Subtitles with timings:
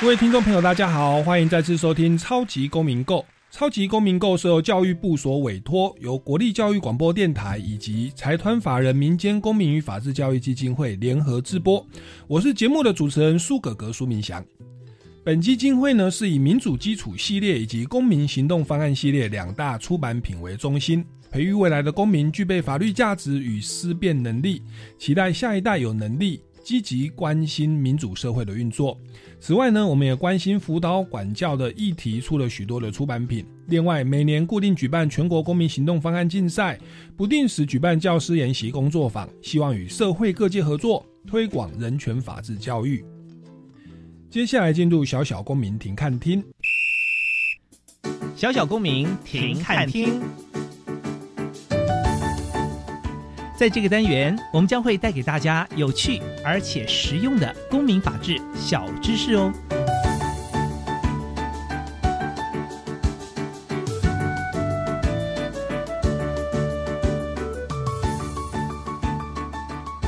[0.00, 3.16] 各位听众朋友，大家好，欢迎再次收听《超级公民购》。
[3.50, 11.84] 《超级公民购》是由教育部所委托，由国立教育广播电台以及财团法人民间公民与法治教育基金会联合制播。
[12.28, 14.42] 我是节目的主持人苏格格苏明祥。
[15.24, 24.62] 本基金会呢是以民主基础系列以及公民行动方案系列两大出版品为中心，培育未来的公民具备法律价值与思辨能力，
[24.96, 28.96] 期待下一代有能力积极关心民主社会的运作。
[29.40, 33.46] 此外呢，我们也关心辅导管教的议题，出了许多的出版品。
[33.66, 36.78] 另外，每年固定举办全国公民行动方案竞赛，
[37.16, 43.04] 不定时举办教师研习工作坊，希望与社会各界合作，推广人权法治教育。
[44.28, 46.44] 接下来进入小小公民庭看厅，
[48.34, 50.20] 小小公民庭看厅。
[53.58, 59.52] 在这个单元，我们将会带给大家有趣而且实用的公民法治小知识哦。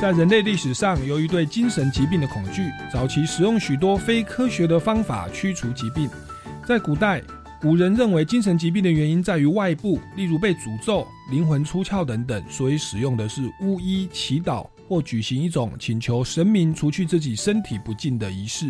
[0.01, 6.09] 在人类历史上，由于对精神疾病的恐惧，早期使用许多非科学的方法驱除疾病。
[6.65, 7.21] 在古代，
[7.59, 18.69] 古人认为精神疾病的原因在于外部，例如被诅咒、灵魂出窍等等，所以使用的是巫医、祈祷或举行一种请求神明除去自己身体不净的仪式。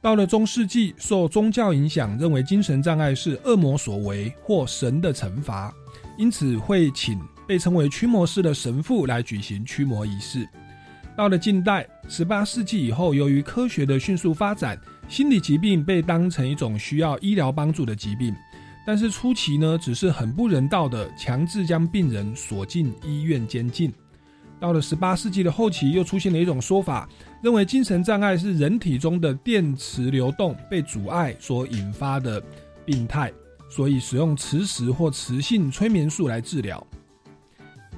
[0.00, 5.74] 到了中世纪，受宗教影响，认为精神障碍是恶魔所为或神的惩罚，
[6.18, 10.46] 因此会请被称为驱魔师的神父来举行驱魔仪式。
[11.16, 14.78] 到了近代，十八世纪以后，由于科学的迅速发展。
[15.06, 18.34] 心理疾病被当成一种需要医疗帮助的疾病，
[18.86, 23.92] 但是初期呢，只是很不人道的强制将病人锁进医院监禁。
[24.60, 27.08] 到了十八世纪的后期，又出现了一种说法，
[27.42, 32.42] 认为精神障碍是人体中的电磁流动被阻碍所引发的
[32.84, 33.32] 病态，
[33.68, 36.86] 所以使用磁石或磁性催眠术来治疗。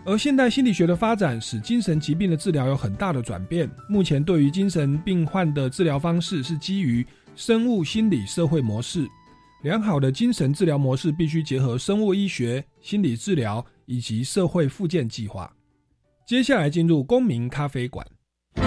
[0.04, 3.68] 而现代心理学的发展使精神疾病的治疗有很大的转变。
[3.88, 7.04] 目前对于精神病患的治疗方式是基于
[7.34, 9.06] 生物心理社会模式。
[9.66, 15.52] 良好的精神治疗模式必须结合生物医学、心理治疗以及社会复健计划。
[16.24, 18.06] 接下来进入公民咖啡馆。
[18.54, 18.64] 公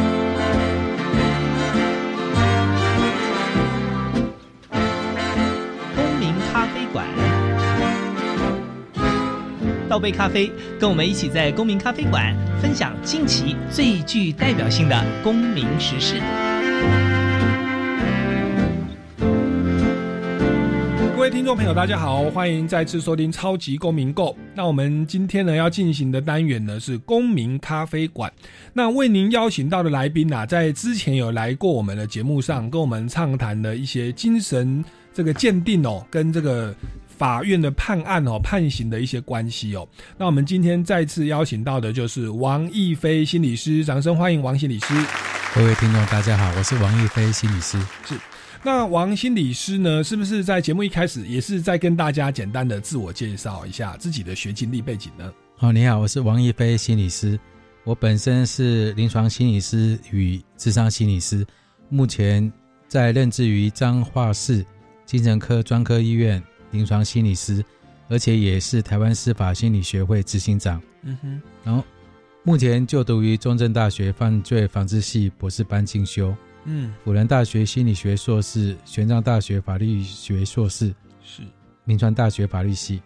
[6.20, 7.08] 民咖啡馆
[9.88, 16.20] 倒杯咖啡，跟我们一起在公民咖啡馆分享近期最具代表性的公民时事。
[21.30, 24.36] 位听众朋友，大家好，欢迎再次收听超级公民购。
[24.56, 28.34] 那我们今天呢要进行的单元呢是公民咖啡馆。
[28.74, 36.74] 那为您邀请到的来宾啊，在之前有来过我们的节目上，跟我们畅谈的一些精神这个鉴定哦，跟这个。
[37.20, 39.86] 法院的判案哦，判刑的一些关系哦。
[40.18, 44.94] 那我们今天再次邀请到的就是王逸飞心理师，掌声欢迎王心理师。
[45.54, 47.78] 各位听众大家好，我是王逸飞心理师。
[48.06, 48.16] 是，
[48.64, 55.32] 那王心理师呢，是不是在节目一开始也是在跟大家简单的自我介绍一下自己的学经历背景呢？
[55.56, 57.40] 好，你好，我是王一飞心理师，
[57.84, 61.46] 我本身是临床心理师与智商心理师，
[61.88, 62.52] 目前
[62.88, 64.66] 在任职于彰化市
[65.06, 66.42] 精神科专科医院。
[66.72, 67.66] 临床心理师，
[68.10, 70.80] 而且也是台湾司法心理学会执行长。
[71.02, 71.84] 嗯哼，然后
[72.44, 76.32] 目前就读于中正大学犯罪防治系博士班进修。
[76.70, 81.42] 嗯，辅仁大学心理学硕士，玄奘大学法律学硕士，是，
[81.84, 83.02] 民传大学法律系。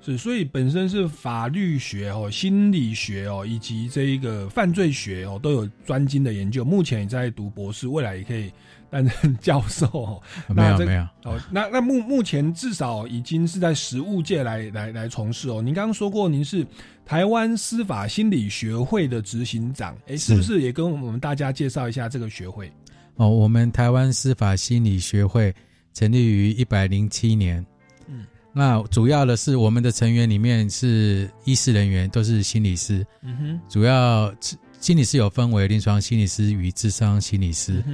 [0.00, 6.64] 是，所以本身是法律学哦、心理学哦，以及这一个犯罪学哦，都有专精的研究。
[6.64, 8.52] 目前也在读博士，未来也可以。
[8.90, 15.60] 担任教授，哦没有没有哦，那那目目前至少已经是在实务界来来来从事哦。
[15.60, 16.66] 您刚刚说过您是
[17.04, 22.72] 台湾司法心理学会的执行长，哎，是不是也跟我们大家介绍一下这个学会？
[23.18, 25.54] 哦，我们台湾司法心理学会
[25.92, 27.64] 成立于一百零七年，
[28.06, 34.32] 嗯，那主要的是我们的成员里面是医师人员，都是心理师，嗯哼，主要
[34.80, 37.84] 心理师有分为临床心理师与智商心理师。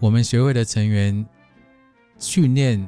[0.00, 1.24] 我们学会的成员
[2.18, 2.84] 训练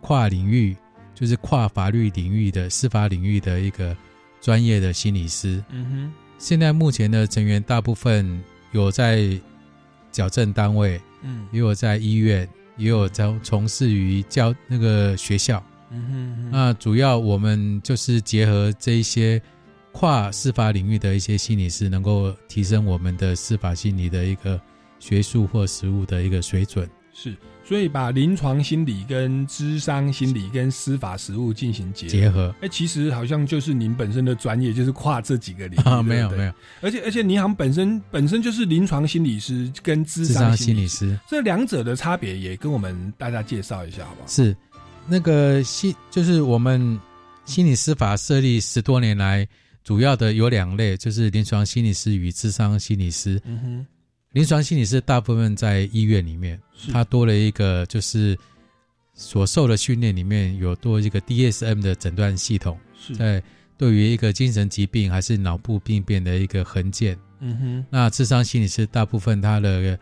[0.00, 0.74] 跨领域，
[1.14, 3.94] 就是跨法律领域的司法领域的一个
[4.40, 5.62] 专业的心理师。
[5.68, 8.42] 嗯哼，现在目前的成员大部分
[8.72, 9.38] 有在
[10.14, 15.62] 矫正单位，嗯也有在医院，也有在从事于教那个学校。
[15.90, 19.42] 嗯哼，那主要我们就是结合这一些
[19.92, 24.60] 跨司法领域的一些心理师，能够提升我们的司法心理的一个
[25.00, 26.88] 学术或实务的一个水准。
[27.14, 27.34] 是，
[27.64, 32.10] 所以把临床心理跟智商心理跟司法实务进行结合。
[32.10, 44.26] 结合哎、其实好像就是您本身的专业，就是跨这几个领域啊，没有没有，而且而且您好像本身本身就是临床心理师跟智智商商心理师这两者的差别也跟我们大家介绍一下，好不好？
[44.26, 44.54] 是
[45.06, 46.98] 那个心，就是我们
[47.44, 49.46] 心理司法设立十多年来，
[49.84, 53.40] 主要的有两类，就是临床心理师与智商心理师。
[53.44, 53.86] 嗯哼，
[54.34, 56.60] 临床心理师大部分在医院里面，
[56.92, 58.36] 他多了一个就是
[59.14, 62.76] 所受的训练里面有多一个 DSM 的诊断系统，
[63.16, 63.40] 在
[63.78, 67.16] 对于一个精神疾病还是脑部病变的一个横见。
[67.38, 69.96] 嗯哼，那智商心理师大部分他的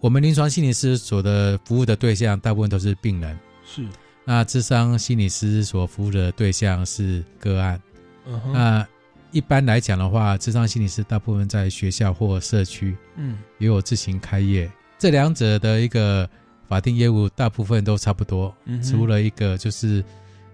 [0.00, 3.86] 我们临床心理师所的服务的对象大部分都是病人，是，
[4.24, 7.80] 那智商心理师所服务的对象是个案。
[8.26, 8.88] 嗯哼，那
[9.30, 13.38] 一般来讲的话，智商心理师大部分在学校或社区嗯。
[13.58, 16.28] 也有自行开业，这两者的一个
[16.66, 20.04] 法定业务大部分都差不多，嗯除了一个就是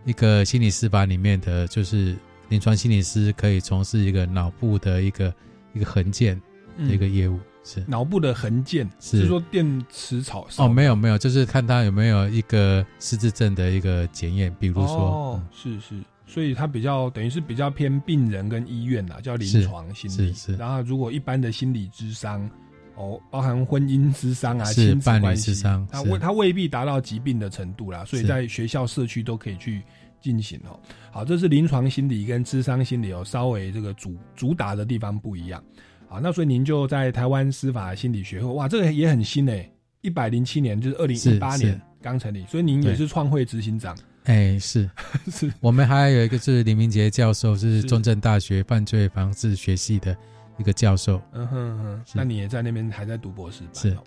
[0.05, 2.17] 一个心理师法里面的，就是
[2.49, 5.33] 临床心理师可以从事一个脑部的一个
[5.73, 6.41] 一个横件
[6.79, 7.85] 的一个业务，是。
[7.87, 9.21] 脑部的横件是。
[9.23, 15.95] 是说电磁草哦，没有没有，就是看他有没有一个失智症的一个检验，比如说，哦，是是，
[16.27, 20.33] 所以它比较等于是比较偏病人跟医院啦，叫临床心理。
[20.33, 22.49] 是是然后如果一般的心理智商，
[22.97, 29.83] 哦，包含婚姻智商啊、是亲子伴侣关系智商它未它未必达到疾病的程度啦，所以在学校、社区都可以去
[30.21, 30.79] 进行哦。
[31.11, 35.63] 好，这是临床心理跟智商心理哦，稍微这个主主打的地方不一样。
[36.09, 44.89] 好，那所以您就在台湾司法心理学会，哇，这个也很新诶，一百零七年，就是二零一八年刚成立，所以您也是创会执行长，哎，是
[45.31, 50.17] 是我们还有一个是李明杰教授，是是中正大学犯罪防治学系的
[50.59, 54.03] 一个教授，嗯哼哼，那你也在那边还在读博士班、是哦。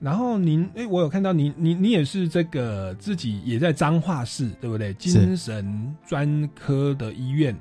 [0.00, 4.92] 然后您，哎、我有看到您，你你也是这个自己也在彰化市，对不对？
[4.94, 7.56] 精神专科的医院，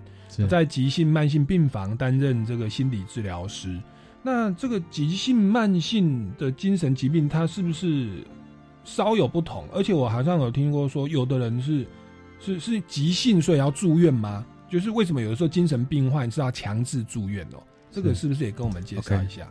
[0.50, 3.80] 在急性慢性病房担任这个心理治疗师。
[4.24, 8.24] 那这个急性慢性的精神疾病，它是不是
[8.84, 9.66] 稍有不同？
[9.74, 11.86] 而且我好像有听过说，有的人是
[12.42, 14.46] 是是急性，所以要住院吗？
[14.70, 17.62] 就是为什么有的时候精神病患是要强制住院哦？
[17.92, 19.48] 这个是不是也跟我们介绍一下？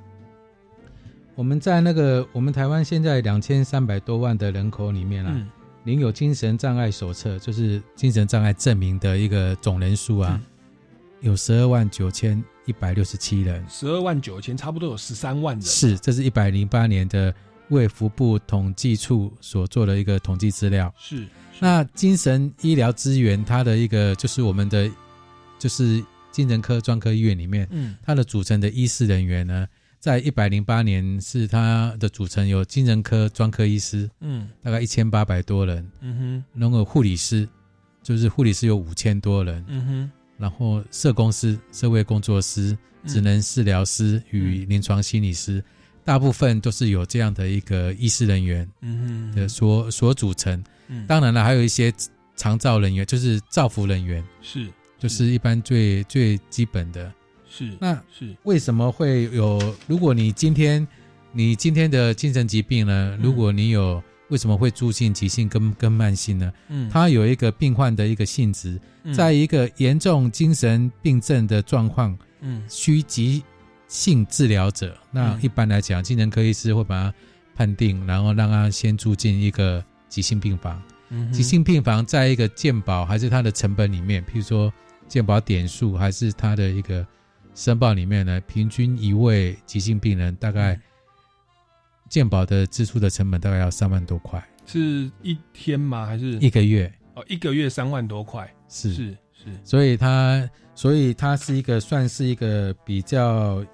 [1.35, 5.49] 我们在那个我们台湾现在两千三百多万的人口里面啊，嗯
[5.85, 10.39] 领有精神障碍手册，就是精神障碍证明的一个总人数啊，
[11.21, 13.65] 有十二万九千一百六十七人。
[13.67, 15.63] 十二万九千，差不多有十三万人。
[15.63, 17.35] 是，这是一百零八年的
[17.69, 20.93] 卫福部统计处所做的一个统计资料。
[20.99, 21.27] 是，
[21.61, 24.91] 那精神医疗资源，它的一个就是我们的
[25.59, 26.03] 就是
[26.33, 27.97] 精神科专科医院里面，嗯。
[28.03, 29.67] 它的组成的医师人员呢，
[29.99, 34.49] 在一百零八年是它的组成有精神科专科医师，嗯。
[34.62, 36.61] 大概一千八百多人，嗯哼。
[36.61, 37.47] 然后护理师，
[38.02, 40.11] 就是护理师有五千多人，嗯哼。
[40.38, 42.75] 然后社工师、社会工作师、
[43.07, 45.62] 职能治疗师与临床心理师，
[46.11, 50.61] 大部分都是有这样的一个医师人员嗯哼的所所组成。
[50.88, 51.95] 嗯当然了，还有一些
[52.35, 54.67] 长照人员，就是照服人员，是
[54.99, 57.12] 就是一般最最基本的。
[57.49, 59.73] 是那是为什么会有？
[59.87, 60.85] 如果你今天
[61.31, 63.17] 你今天的精神疾病呢？
[63.17, 66.52] 嗯如果你有为什么会助性、急性跟跟慢性呢？
[66.71, 73.45] 嗯它有一个病患的一个性质，嗯在一个严重精神病症的状况，嗯需急
[73.90, 75.42] 性治疗者，那嗯。
[75.42, 77.14] 一般来讲，精神科医师会把他
[77.56, 80.80] 判定，然后让他先住进一个急性病房。
[81.09, 84.73] 嗯急性病房在一个健保还是它的成本里面，譬如说
[85.09, 87.04] 健保点数还是它的一个
[87.52, 90.80] 申报里面呢，平均一位急性病人大概嗯。
[92.09, 94.40] 健保的支出的成本大概要三万多块。
[94.66, 96.06] 是一天吗？
[96.06, 96.38] 还是？
[96.38, 98.49] 一个月，哦一个月三万多块？
[98.68, 98.94] 是。
[98.94, 99.61] 是是。
[99.64, 103.64] 所以他所以他是一个算是一个比较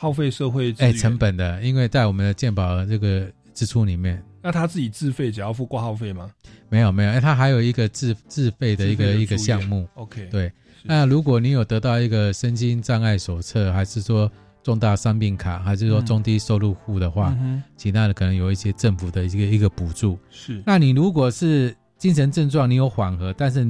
[0.00, 0.96] 耗费社会资哎源。
[0.96, 4.22] 成本的，因为在我们的健保这个支出里面。
[4.40, 6.30] 那他自己自费只要付挂号费吗？
[6.68, 9.88] 没有没有，哎，他还有一个自自费的一个一个项目。
[9.94, 10.52] ？OK，对，
[10.84, 14.30] 那如果你有得到一个身心障碍手册，还是说
[14.62, 16.06] 重大伤病卡，还是说嗯。
[16.06, 20.16] 中低收入户的话，嗯其他的可能有一些政府的一个一个补助。
[20.30, 20.62] 是。
[20.64, 23.68] 那你如果是精神症状你有缓和，但是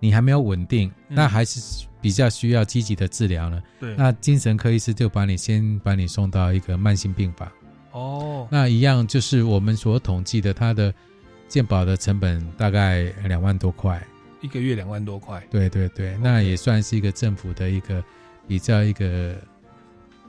[0.00, 3.62] 你还没有稳定，嗯那还是比较需要积极的治疗呢。
[3.80, 7.50] 对那精神科医师就把你先把你送到一个慢性病房。
[7.92, 10.94] 哦那一样就是我们所统计的，它的
[11.48, 14.00] 健保的成本大概两万多块。
[14.40, 18.04] 一个月两万多块，对对对，那也算是一个政府的一个
[18.46, 19.34] 比较一个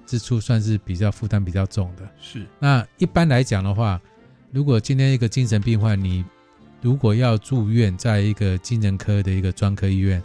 [0.08, 2.10] 支出，算是比较负担比较重的。
[2.20, 4.02] 是那一般来讲的话，
[4.52, 6.26] 如果今天一个精神病患，你
[6.82, 10.24] 如果要住院，在一个精神科的一个专科医院，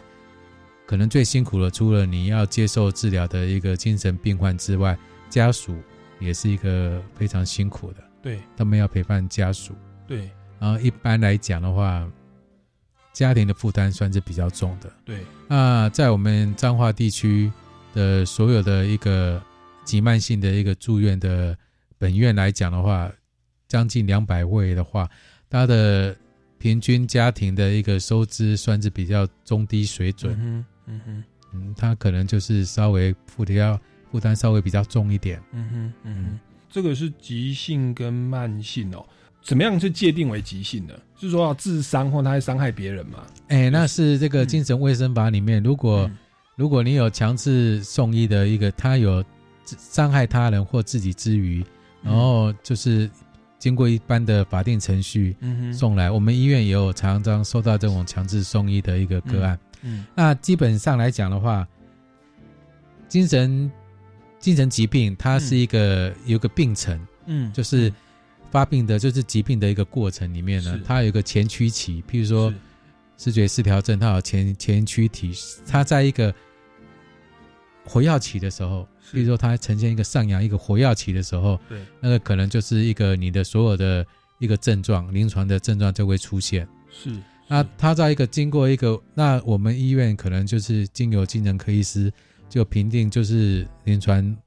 [0.85, 4.97] 可能最辛苦的，除了你要接受治疗的一个精神病患之外，
[5.29, 5.75] 家属
[6.19, 9.73] 也是一个非常辛苦的，对他们要陪伴家属。
[10.07, 12.09] 对然后一般来讲的话，
[13.11, 14.89] 家庭的负担算是比较重的。
[15.03, 17.51] 对，那在我们彰化地区
[17.93, 19.41] 的所有的一个
[19.83, 21.57] 急慢性的一个住院的
[21.97, 23.11] 本院来讲的话，
[23.67, 25.09] 将近两百位的话，
[25.49, 26.15] 他的
[26.65, 30.33] 平均家庭的一个收支算是比较中低水准。
[30.33, 33.79] 嗯哼嗯哼嗯，他可能就是稍微负的要
[34.11, 35.39] 负担稍微比较重一点。
[35.51, 39.05] 嗯哼嗯哼，这个是急性跟慢性哦。
[39.43, 40.93] 怎么样去界定为急性呢？
[41.15, 43.23] 是说要自伤或他会伤害别人吗？
[43.49, 46.17] 哎，那是这个嗯精神卫生法里面，如果、嗯
[46.57, 49.23] 如果你有强制送医的一个，他有
[49.65, 51.61] 伤害他人或自己之余，
[52.01, 53.07] 然后就是
[53.65, 55.35] 经过一般的法定程序
[55.73, 59.57] 送来，我们医院也有常常收到这种强制送医的一个个案。
[59.81, 61.67] 嗯那基本上来讲的话，
[63.09, 63.71] 精神
[64.37, 66.95] 精神疾病它是一个、有个病程，
[67.25, 67.91] 嗯就是
[68.51, 72.53] 发病的，就是疾病的一个过程里面呢，它有一个前驱期，譬如说
[73.17, 75.33] 视觉失调症，它有前前驱体，
[75.65, 76.31] 它在一个
[77.83, 81.79] 活跃期的时候，是比如说它呈现一个上扬一个火药期的时候，对。
[81.99, 84.05] 那个可能就是一个你的所有的
[84.39, 86.67] 一个症状，临床的症状就会出现。
[86.91, 87.09] 是
[87.47, 87.69] 那是。
[87.77, 92.11] 它在一个经过一个，那我们医院可能就是经由精神科医师
[92.49, 94.37] 就评定，就是临床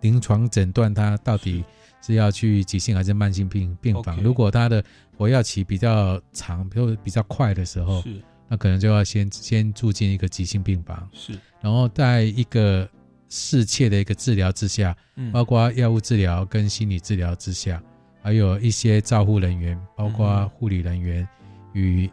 [0.00, 1.64] 临床诊断它到底
[2.04, 2.14] 是。
[2.14, 4.20] 要去急性还是慢性病病房。
[4.20, 4.82] 如果它的
[5.16, 8.20] 火药期比较长，比如比较快的时候，是。
[8.48, 11.32] 那可能就要先先住进一个急性病房，是。
[11.60, 12.86] 然后在一个
[13.34, 15.32] 适切的一个治疗之下，嗯。
[15.32, 17.82] 包括药物治疗跟心理治疗之下，
[18.22, 21.26] 还有一些照护人员，包括嗯护理人员
[21.72, 22.10] 与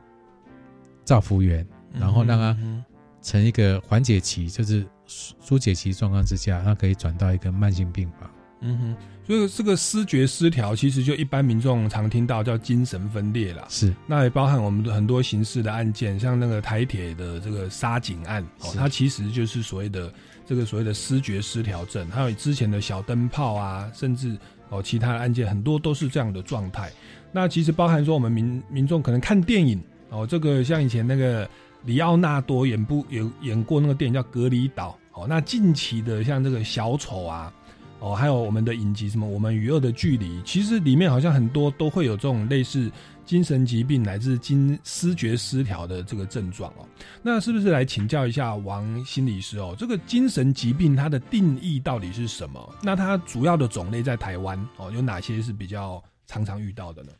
[1.04, 2.82] 照服员，然后让他嗯
[3.22, 8.32] 成一个缓解期，就是疏疏解期状况之下，他可以转到一个慢性病房。
[8.62, 13.66] 嗯哼，所以这个失觉失调其实就一般民众常听到叫精神分裂啦。
[13.70, 13.94] 是。
[14.06, 18.78] 那也包含我们的很多刑事的案件，像那个台铁的这个杀警案，哦，是。
[18.78, 20.14] 它其实就是所谓的
[20.50, 24.36] 这个所谓的思觉失调症，还有之前的小灯泡啊，甚至
[24.70, 26.92] 哦其他的案件很多都是这样的状态。
[27.32, 29.80] 那其实包含说我们民民众可能看电影
[30.10, 31.48] 哦，这个像以前那个
[31.84, 37.54] 里奥纳多演部演演过那个电影叫《隔离岛》哦，那近期的像这个小丑啊。
[38.02, 42.90] 哦，还有我们的影集什么《我们与恶的距离》，其实里面好像很多都会有这种类似
[43.30, 46.90] 精神疾病乃至精思觉失调的这个症状哦。
[47.22, 49.76] 那是不是来请教一下王心理师哦？
[49.78, 52.76] 这个精神疾病它的定义到底是什么？
[52.82, 57.12] 那它主要的种类在台湾哦有哪些是比较常常遇到的呢？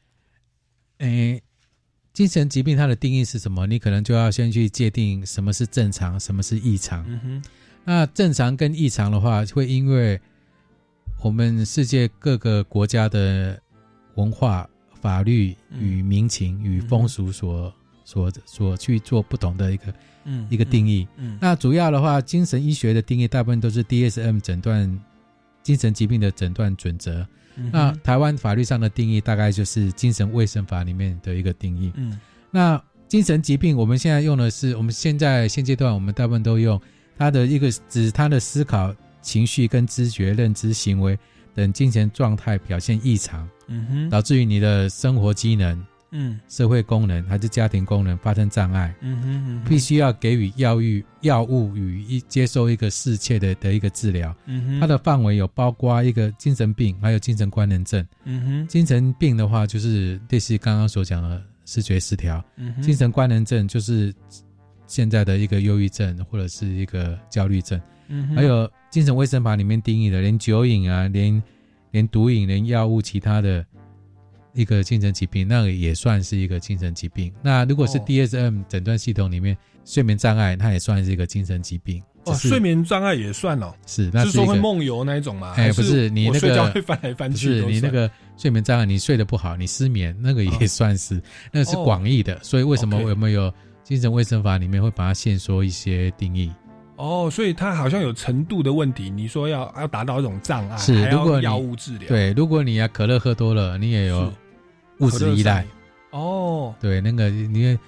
[0.98, 1.44] 诶，
[2.12, 3.68] 精神疾病它的定义是什么？
[3.68, 7.06] 你可能就要先去界定什么是正常，什么是异常。
[7.08, 7.44] 嗯哼，
[7.86, 10.20] 那正常跟异常的话，会因为
[11.22, 13.62] 我们世界各个国家的
[14.16, 14.68] 文化、
[15.02, 17.74] 法律与民情与风俗所、
[18.06, 19.94] 所所去做不同的一个
[20.26, 21.08] 嗯一个定义。
[21.18, 25.00] 嗯，那主要的话，精神医学的定义大部分都是 DSM 诊断
[25.64, 27.26] 精神疾病的诊断准则。
[27.56, 31.92] 嗯那台湾法律上的定义大概就是精神卫生法里面的一个定义。
[31.96, 32.18] 嗯
[32.52, 36.80] 那精神疾病，我们现在用的是，我们现在现阶段我们大部分都用
[37.18, 41.18] 它的一个指他的思考、情绪跟知觉、认知、行为
[41.60, 50.82] 等精神状态表现异常，嗯哼，导致于你的生活机能、嗯社会功能还是家庭功能发生障碍，嗯哼嗯必须要给予药物、
[51.22, 54.36] 药物与一接受一个适切的的一个治疗。
[54.46, 58.04] 嗯哼它的范围有包括一个精神病，还有精神官能症。
[58.24, 64.12] 嗯哼精神病的话，就是类似刚刚所讲的视觉失调；嗯哼精神官能症就是
[64.88, 67.80] 现在的一个忧郁症或者是一个焦虑症。
[68.08, 71.42] 嗯哼还有精神卫生法里面定义的，连酒瘾啊，连
[71.92, 73.66] 连毒瘾、连药物其他的
[74.54, 77.32] 一个精神疾病，那个也算是一个精神疾病。
[77.42, 79.56] 那如果是哦 DSM 诊断系统里面
[79.86, 82.02] 睡眠障碍，它也算是一个精神疾病。
[82.26, 85.54] 哦，睡眠障碍也算哦，是那是说一个会梦游那一种吗？
[85.56, 92.38] 哎还不是你那个睡觉会翻来翻去是你那个睡眠障碍，你睡得不好，你失眠，那个也算是，那个是哦广义的。
[92.44, 93.52] 所以为什么我们有
[93.84, 96.52] 精神卫生法里面会把它限缩一些定义？
[97.00, 99.10] 哦，所以它好像有程度的问题。
[99.10, 104.32] 你说要要达到一种障碍，是如果药物治疗，，对，如果你要可乐喝多了，你也有
[104.98, 105.66] 物质依赖。
[106.12, 107.80] 哦，对，那个你也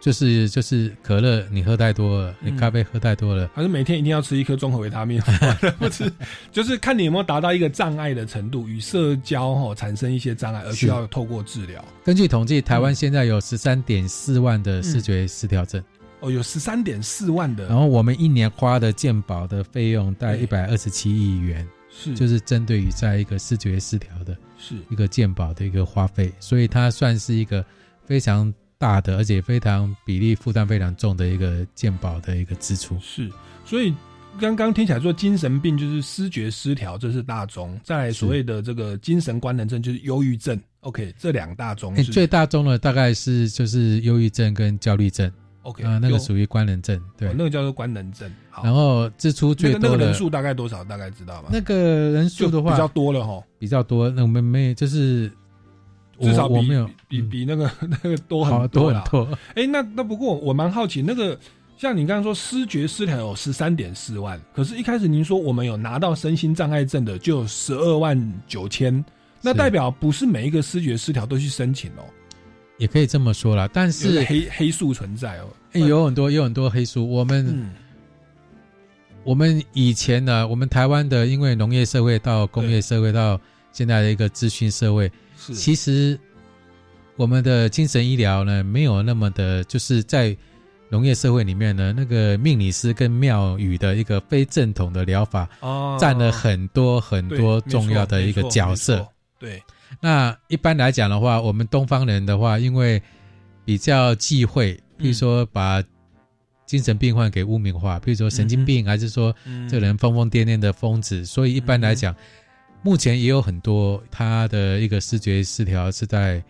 [0.00, 5.20] 就是就是可乐，你喝太多了，嗯你咖啡喝太多了，还是每天一定要吃一颗综合维他命，
[5.78, 6.12] 不吃，
[6.50, 11.84] 就是看你有没有达到一个障碍的程度，与社交哈、产生一些障碍，而需要透过治疗。
[12.04, 15.82] 根据统计，台湾嗯现在有十三点四万的视觉失调症，
[16.20, 22.14] 哦，有十三点四万的，然后我们一年花的健保的费用大概对一百二十七亿元，是。
[22.14, 24.76] 就是针对于在一个视觉失调的是。
[24.90, 27.64] 一个健保的一个花费，所以它算是一个
[28.04, 32.98] 非常大的，而且非常比例负担非常重的一个健保的一个支出。
[33.00, 33.30] 是，
[33.64, 33.94] 所以
[34.40, 40.60] 刚刚听起来说精神病就是视觉失调，这是大宗，再来所谓的这个精神官能症就是忧郁症。
[40.80, 45.30] OK，这两大宗最大宗的大概是就是忧郁症跟焦虑症
[45.66, 47.34] OK 啊、那个属于官能症，对哦。
[47.36, 48.30] 那个叫做官能症。
[48.50, 50.84] 好，然后支出最多的个那个人数大概多少？
[50.84, 51.48] 大概知道吗？
[51.50, 51.74] 那个
[52.10, 55.28] 人数的话比较多了哈，比较多，那我们没就是
[56.20, 57.70] 至少比我我没有比嗯比那个
[58.02, 59.04] 那个多好多很多啦。
[59.10, 61.38] 很多，哎、那那不过我蛮好奇，那个
[61.76, 69.04] 像你刚刚说失觉失调有十三点四万，可是一开始您说我们有拿到身心障碍证的就有十二万九千，
[69.42, 72.04] 那代表不是每一个失觉失调都去申请哦，
[72.78, 73.68] 也可以这么说啦。
[73.72, 75.48] 但是黑黑素存在哦。
[75.72, 77.74] 诶有很多有很多黑素，我们、嗯，
[79.24, 83.38] 我们以前呢，我们台湾的因为农业社会到工业社会到
[83.72, 86.18] 现在的一个资讯社会，是其实
[87.16, 90.34] 我们的精神医疗呢，没有那么的，就是在
[90.88, 99.06] 农业社会里面呢，那个命理师跟庙宇的一个非正统的疗法，哦占了很多很多重要的一个角色
[99.38, 99.62] 对，
[100.00, 103.02] 那一般来讲的话，我们东方人的话，因为
[103.64, 105.82] 比较忌讳，比如说把
[106.66, 109.68] 精神病患给污名化，比如说神经病，还是说嗯。
[109.68, 112.14] 这个人疯疯癫癫的疯子，所以一般来讲，
[112.82, 116.42] 目前也有很多他的一个视觉失调是在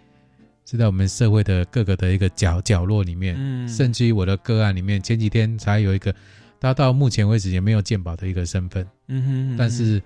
[0.65, 3.69] 是在我们社会的各个的一个角角落里面，嗯。
[3.69, 6.15] 甚至于我的个案里面，前几天才有一个，
[6.59, 10.03] 他到目前为止也没有鉴保的一个身份，嗯哼嗯但是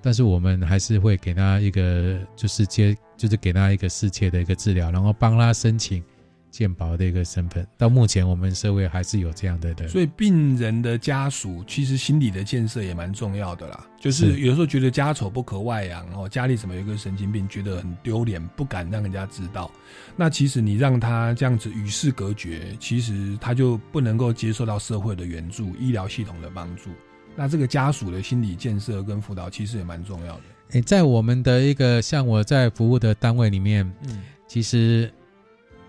[0.00, 6.02] 但是我们还是会给他一个就是接就是给他一个适切的一个治疗，然后帮他申请
[6.50, 7.66] 健保的一个身份。
[7.76, 13.86] 到目前我们社会还是有这样的的，所以病人的家属其实心理的建设也蛮重要的啦。
[14.00, 19.70] 就是是有时候觉得家丑不可外扬哦，家里怎么有一个神经病，觉得很丢脸，不敢让人家知道。
[20.16, 26.90] 那其实你让他这样子与世隔绝，其实他就不能够接受到社会的援助、医疗系统的帮助。
[27.38, 30.42] 那这个家属的心理建设跟辅导其实也蛮重要的。
[30.70, 34.22] 诶，在我们的一个像我在服务的单位里面，嗯。
[34.48, 35.08] 其实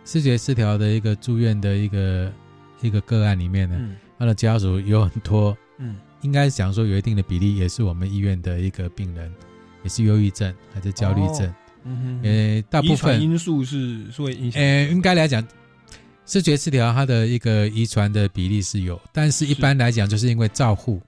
[0.06, 2.32] 视觉失调的一个住院的一个
[2.82, 3.96] 一个个案里面呢，嗯。
[4.20, 5.96] 他的家属有很多，嗯。
[6.22, 9.34] 应该讲说有一定的比例，也是我们医院的一个病人，
[9.84, 11.52] 也是忧郁症还是焦虑症，
[11.84, 14.62] 嗯哼，呃，大部分因素是是会影响。
[14.62, 15.44] 呃，应该来讲，
[16.28, 21.02] 视觉失调它的一个遗传的比例是有，但是一般来讲，就是因为照护、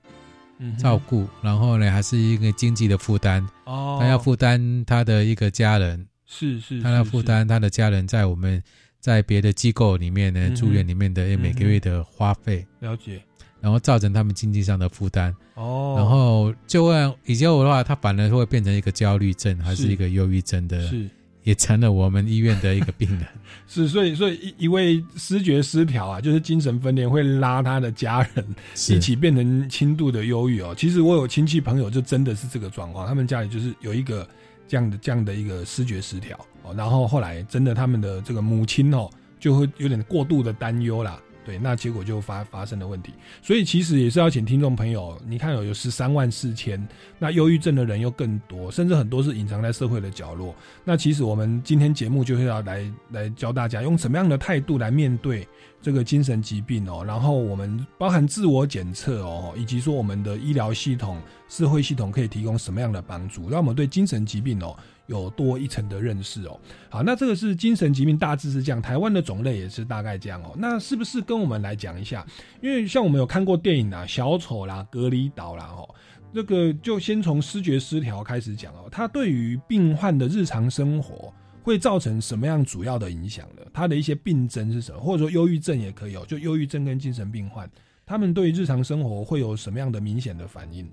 [0.78, 8.62] 照顾，然后呢，还是一个经济的负担，哦，他要负担他的一个家人，是是，他要负担他的家人在我们
[9.00, 13.21] 在别的机构里面呢嗯住院里面的每个月的花费，是了解。
[13.60, 19.91] 然后造成他们经济上的负担，哦，然后就问以前我的话，他反而会变成一个焦虑症，还是是。
[19.91, 21.08] 一个忧郁症的，是
[21.43, 23.25] 也成了我们医院的一个病人。
[23.67, 28.45] 是，所以所以一一位失觉失调啊，就是精神分裂会拉他的家人
[28.89, 30.75] 一起变成轻度的忧郁哦。
[30.77, 34.27] 其实我有亲戚朋友就真的是这个状况，他们家里就是有一个
[34.67, 41.19] 这样的这样的一个失觉失调哦，然后后来真的他们的这个母亲哦就会有点过度的担忧啦。
[41.43, 50.56] 对，那结果就发发生了问题，所以其实也是要请听众朋友，你看有有十三万四千，那忧郁症的人又更多，甚至很多是隐藏在社会的角落。
[50.84, 55.47] 那其实我们今天节目就是要来来教大家用什么样的态度来面对
[55.82, 66.59] 这个精神疾病哦，然后我们包含自我检测哦，以及说我们的医疗系统、社会系统可以提供什么样的帮助，让我们对精神疾病哦有多一层的认识哦。
[66.89, 70.53] 好，那这个是精神疾病大致是这样，台湾的种类也是大概这样哦。
[70.57, 72.25] 那是不是跟我们来讲一下？
[72.61, 75.87] 因为像我们有看过电影啊，小丑啦、隔离岛啦哦。
[76.33, 83.61] 这个就先从视觉失调开始讲哦，它对于病患的日常生活会造成什么样主要的影响呢？
[83.73, 85.01] 它的一些病症是什么？
[85.01, 87.69] 或者说忧郁症也可以哦，就忧郁症跟精神病患，
[88.05, 90.89] 他们对于日常生活会有什么样的明显的反应？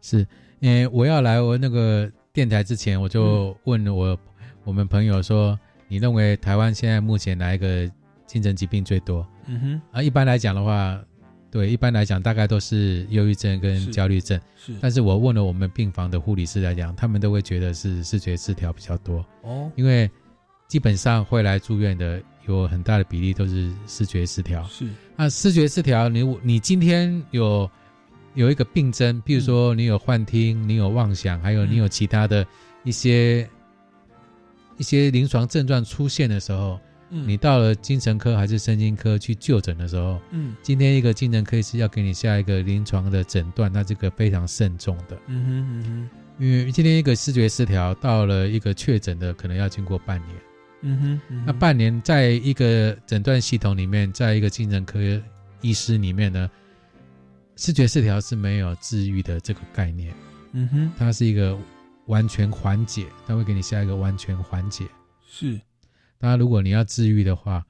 [0.00, 0.26] 是，
[0.60, 4.16] 因为我要来我那个电台之前，我就问我
[4.62, 7.90] 我们朋友说，你认为台湾现在目前哪一个
[8.28, 9.26] 精神疾病最多？
[9.46, 10.96] 嗯哼，啊，一般来讲的话，
[11.50, 14.40] 对，一般来讲大概都是忧郁症跟焦虑症。
[14.56, 14.72] 是。
[14.80, 20.08] 但是我问了我们病房的护理师来讲，他们都会觉得是视觉失调比较多，哦，因为
[20.68, 24.62] 基本上会来住院的有很大的比例都是视觉失调。
[24.68, 24.86] 是。
[25.16, 27.68] 那视觉失调，你你今天有
[28.38, 31.72] 有一个病症，比如说你有幻听，你有妄想，还有嗯。
[31.72, 32.46] 你有其他的
[32.84, 33.40] 一些、
[34.76, 36.78] 一些临床症状出现的时候，
[37.10, 37.26] 嗯。
[37.26, 40.54] 你到了精神科还是神经科去就诊的时候，嗯。
[40.62, 46.08] 今天一个精神科医师要给你下一个临床的诊断，那这个非常慎重的，嗯哼嗯哼。
[46.38, 50.36] 因为今天一个视觉失调到了一个确诊的，可能要经过半年。
[50.82, 55.00] 嗯哼嗯哼，那半年在一个诊断系统里面，在一个精神科
[55.60, 56.48] 医师里面呢，
[57.58, 60.14] 视觉失调是没有治愈的这个概念，
[60.52, 61.58] 嗯哼它是一个
[62.06, 64.86] 完全缓解，它会给你下一个完全缓解。
[65.28, 65.60] 是
[66.18, 67.66] 当然，如果你要治愈的话，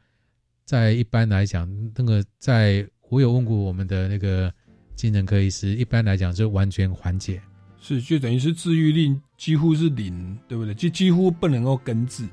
[0.67, 4.53] 在一般来讲，那个在我有问过我们的那个
[4.95, 7.41] 精神科医师，一般来讲是完全缓解。
[7.81, 10.75] 是，就等于是治愈率几乎是零，对不对？
[10.75, 12.29] 就几乎不能够根治。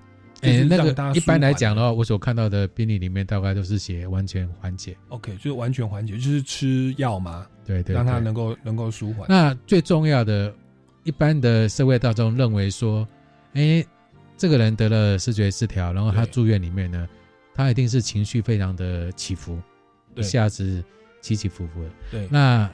[0.45, 4.95] 就诶，那个一般来讲的话，我所看到的病例里面，大概都是写完全缓解。
[5.10, 9.27] OK，就是完全缓解，就是吃药嘛，对对对让它能够能够舒缓。
[9.29, 10.53] 那最重要的，
[11.03, 13.08] 一般的社会大众认为说，
[13.53, 13.86] 哎，
[14.38, 17.08] 这个人得了视觉失调，然后他住院里面呢，
[17.53, 19.55] 他一定是情绪非常的起伏，
[20.13, 20.84] 一对下子
[21.21, 21.89] 起起伏伏的。
[22.12, 22.69] 对，那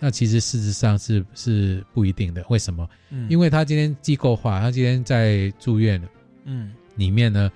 [0.00, 2.86] 那其实事实上是是不一定的，为什么？
[3.10, 6.02] 嗯因为他今天机构化，他今天在住院
[6.44, 6.72] 嗯。
[6.96, 7.50] 里面呢，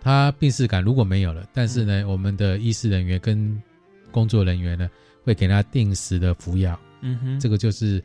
[0.00, 3.62] 他病逝感如果没有了，但是呢，我们的医师人员跟
[4.10, 4.88] 工作人员呢，
[5.24, 6.78] 会给他定时的服药。
[7.00, 8.02] 嗯哼，这个就是，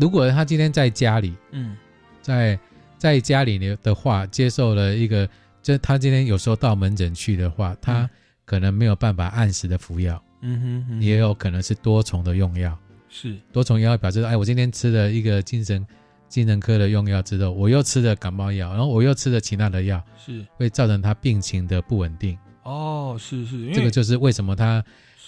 [0.00, 1.76] 如果他今天在家里，嗯。
[2.22, 2.58] 在
[2.98, 5.26] 在家里的话，接受了一个，
[5.62, 8.08] 就他今天有时候到门诊去的话，他
[8.44, 12.78] 可能没有办法按时的服药，嗯哼嗯哼，也有可能是多重的用药。
[13.08, 13.36] 是。
[13.52, 15.84] 多重药表示，哎，我今天吃了一个精神
[16.30, 22.38] 精神科的用药之后，我又吃了感冒药，然后我又吃了其他的药，是会造成他病情的不稳定。
[22.62, 24.82] 哦，是是，这个就是为什么他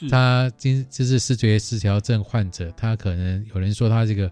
[0.09, 4.31] 他今就是视觉失调症患者，他可能有人说他这个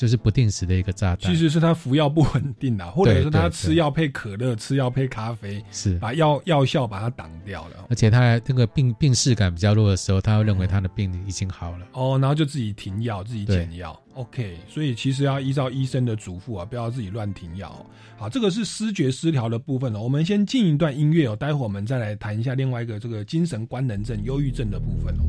[0.00, 7.84] 就是不定时的一个炸弹其，实是他服药不稳定啦，或者是他吃药配可乐，吃药配咖啡，是，把药药效把它挡掉了。
[7.90, 11.86] 而且他那个病病视感比较弱的时候，他会认为他的病已经好了。
[11.92, 14.00] 哦，然后就自己停药，自己对减药。
[14.14, 17.84] OK，所以其实要依照医生的嘱咐啊，不要自己乱停药哦。
[18.16, 20.00] 好，这个是视觉失调的部分哦。
[20.00, 25.28] 我们先进一段音乐哦，待会儿我们再来谈一下另外一个这个精神官能症、忧郁症的部分哦。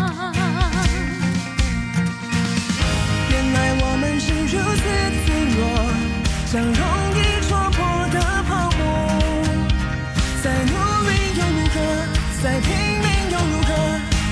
[6.51, 8.83] 像容易戳破的泡沫。
[10.43, 10.73] 再努
[11.07, 11.79] 力又如何？
[12.43, 12.67] 再拼
[12.99, 13.71] 命又如何？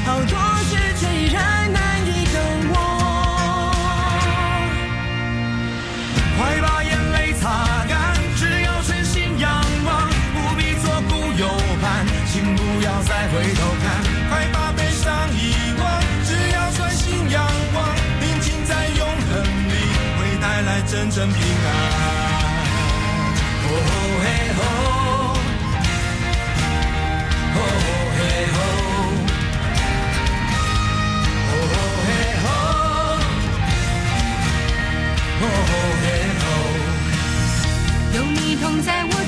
[0.04, 2.36] 好多事却依然难以等
[2.74, 2.76] 我。
[6.38, 11.48] 快把眼泪擦干，只要全心仰望，不必左顾右
[11.82, 14.09] 盼，请不要再回头看。
[21.00, 21.70] 真正平安。
[38.12, 39.19] 有你同在，我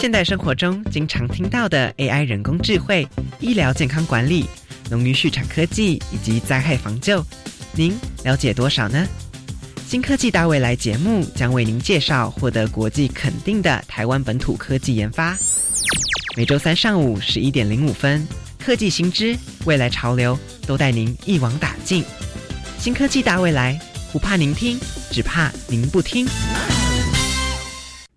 [0.00, 3.04] 现代生活中经常听到的 AI 人工智慧、
[3.40, 4.46] 医疗健康管理、
[4.88, 7.20] 农渔畜产科技以及灾害防救，
[7.72, 9.04] 您了解多少呢？
[9.88, 15.36] 新科技大未来节目将为您介绍获得国际肯定的台湾本土科技研发。
[16.36, 18.24] 每周三上午十一点零五分，
[18.56, 22.04] 科技新知、未来潮流都带您一网打尽。
[22.78, 23.76] 新科技大未来，
[24.12, 24.78] 不怕您听，
[25.10, 26.24] 只怕您不听。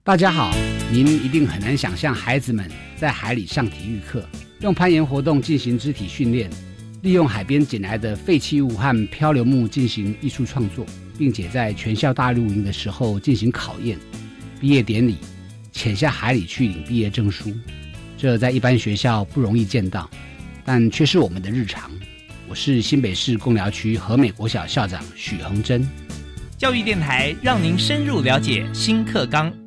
[0.03, 0.51] 大家好，
[0.91, 4.27] 您一定很难想象孩子们在海里上体育课，
[4.59, 6.49] 用攀岩活动进行肢体训练，
[7.01, 10.85] 利用海边捡来的废弃物和漂流木进行艺术创作，
[11.17, 13.97] 并且在全校大露营的时候进行考验、
[14.59, 15.15] 毕业典礼，
[15.71, 17.53] 潜下海里去领毕业证书。
[18.17, 20.09] 这在一般学校不容易见到，
[20.65, 21.89] 但却是我们的日常。
[22.49, 25.87] 我是新北市贡寮区和美国小校长许恒珍。
[26.57, 29.60] 教育电台让您深入了解新课纲。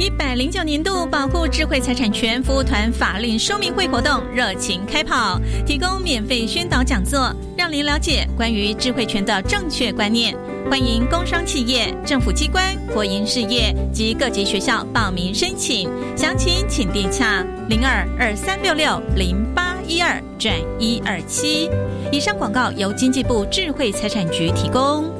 [0.00, 10.34] 一百零九年度保护智慧财产权服务团法令说明会活动热情开跑，提供免费宣导讲座，让您了解关于智慧权的正确观念。
[10.70, 15.86] 欢迎工商企业、政府机关、国营事业及各级学校报名申请，
[16.16, 21.68] 详情请电洽零二二三六六零八一二转一二七。
[22.10, 25.19] 以上广告由经济部智慧财产局提供。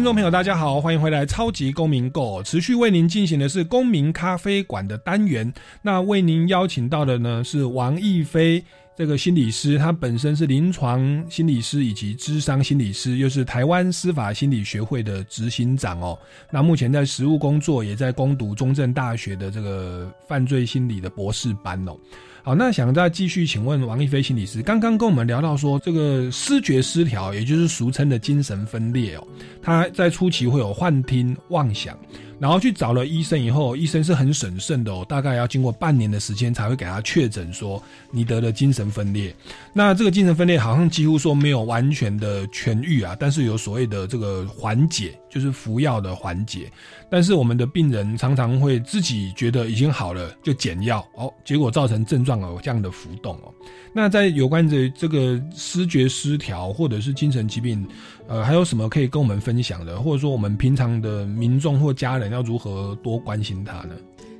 [0.00, 5.52] 听众朋友，大家好，欢迎回来《超级公民购》，持续为您进行的是公民咖啡馆的单元。
[5.82, 8.64] 那为您邀请到的呢是王逸飞
[9.00, 16.18] 这个心理师，他本身是临床心理师以及智商心理师，又是台湾司法心理学会的执行长哦。
[16.50, 21.96] 那目前在实务工作，也在攻读中正大学的这个犯罪心理的博士班哦。
[22.42, 29.26] 好，那想再继续请问王一飞心理师，刚刚跟我们聊到说，这个视觉失调，也就是俗称的精神分裂哦，
[29.62, 31.98] 他在初期会有幻听、妄想，
[32.40, 39.32] 然后去找了医生以后，医生是很审慎的哦，大概要经过半年的时间才会给他确诊说你得了精神分裂。
[39.74, 46.72] 那这个精神分裂好像几乎说没有完全的痊愈啊，但是有所谓的这个缓解，就是服药的缓解。
[47.10, 53.52] 但是我们的病人常常会自己觉得已经好了，就减药哦，结果造成症状有这样的浮动哦。
[53.92, 57.84] 那在有关的这个视觉失调或者是精神疾病，
[58.30, 60.00] 呃，还有什么可以跟我们分享的？
[60.00, 63.94] 或者说我们平常的民众或家人要如何多关心他呢？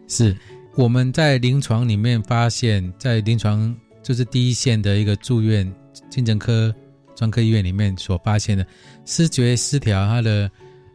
[0.06, 0.34] 是
[0.76, 5.70] 我们在临床里面发现，在临床就是第一线的一个住院
[6.08, 6.72] 精神科
[7.16, 8.64] 专科医院里面所发现的
[9.04, 10.48] 视觉失调，它的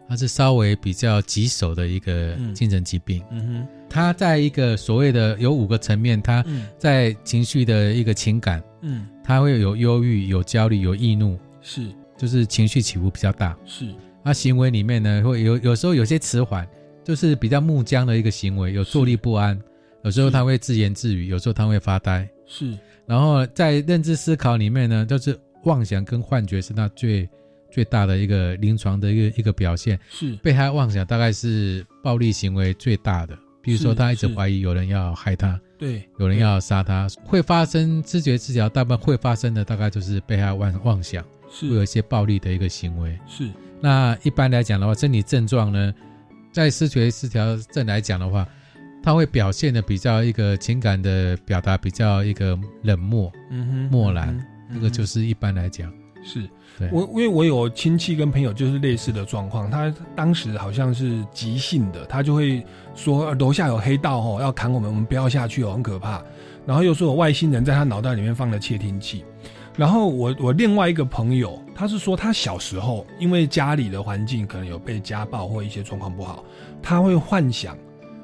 [0.07, 3.21] 它是稍微比较棘手的一个精神疾病。
[3.29, 13.55] 嗯哼，它在一个所谓的有五个层面，它嗯在情绪的一个情感，嗯，它会有忧郁、有焦虑、有易怒，是就是情绪起伏比较大。
[13.65, 16.67] 是，那行为里面呢，会有有时候有些迟缓，
[17.03, 19.59] 就是比较木僵的一个行为，有坐立不安。
[20.03, 22.29] 有时候他会自言自语，有时候他会发呆。
[22.45, 27.27] 是，然后在认知思考里面呢，就是妄想跟幻觉是他最
[27.71, 29.99] 最大的一个临床的一个一个表现。
[30.09, 43.17] 是被害妄想大概是暴力行为最大的，比如说他一直怀疑有人要害他，对，有人要杀他，会发生知觉治疗，大部分会发生的大概就是被害妄妄想，是会有一些暴力的一个行为。
[43.27, 43.49] 是
[43.81, 45.93] 那一般来讲的话，身体症状呢，
[46.51, 48.47] 在视觉失调症来讲的话，
[49.03, 54.29] 它会表现的比较一个情感的表达比较一个冷漠、嗯哼漠然
[54.69, 55.91] 嗯，这个就是一般来讲。
[56.23, 56.41] 是
[56.79, 66.23] 对我，因为我有亲戚跟朋友就是类似的状况，他当时好像是急性的，他就会说呃楼下有黑道哦，要砍我们，我们不要下去哦，很可怕。
[66.65, 69.23] 然后又说有外星人在他脑袋里面放了窃听器。
[69.77, 76.43] 然后我我另外一个朋友，他是说他小时候因为家里的环境可能有被家暴或一些状况不好，
[76.81, 77.77] 他会幻想